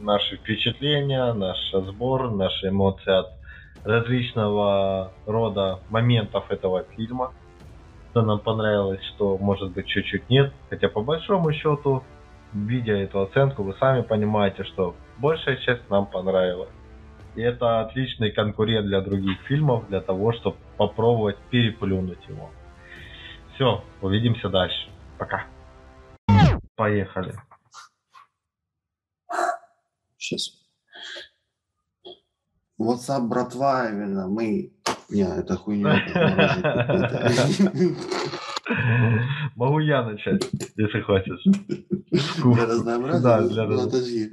Наши 0.00 0.36
впечатления, 0.36 1.32
наш 1.32 1.58
сбор, 1.72 2.30
наши 2.30 2.68
эмоции 2.68 3.12
от 3.12 3.32
различного 3.86 5.12
рода 5.26 5.80
моментов 5.90 6.50
этого 6.50 6.84
фильма. 6.96 7.32
Что 8.10 8.22
нам 8.22 8.40
понравилось, 8.40 9.02
что 9.14 9.38
может 9.38 9.72
быть 9.72 9.86
чуть-чуть 9.86 10.28
нет. 10.28 10.52
Хотя 10.68 10.88
по 10.88 11.02
большому 11.02 11.52
счету, 11.52 12.02
видя 12.52 12.94
эту 12.94 13.20
оценку, 13.20 13.62
вы 13.62 13.74
сами 13.74 14.02
понимаете, 14.02 14.64
что 14.64 14.96
большая 15.18 15.56
часть 15.58 15.88
нам 15.88 16.06
понравилась. 16.06 16.70
И 17.36 17.42
это 17.42 17.82
отличный 17.82 18.32
конкурент 18.32 18.86
для 18.86 19.00
других 19.02 19.38
фильмов, 19.42 19.86
для 19.88 20.00
того, 20.00 20.32
чтобы 20.32 20.56
попробовать 20.76 21.36
переплюнуть 21.50 22.26
его. 22.28 22.50
Все, 23.54 23.84
увидимся 24.00 24.48
дальше. 24.48 24.88
Пока. 25.18 25.44
Поехали. 26.74 27.34
Сейчас. 30.16 30.55
WhatsApp, 32.78 33.28
братва, 33.28 33.88
именно 33.90 34.28
мы... 34.28 34.72
Не, 35.08 35.22
это 35.22 35.56
хуйня. 35.56 36.02
Могу 39.54 39.78
я 39.78 40.04
начать, 40.04 40.48
если 40.76 41.00
хочешь. 41.00 41.44
Да, 43.22 43.40
для 43.42 43.64
разнообразия. 43.66 44.30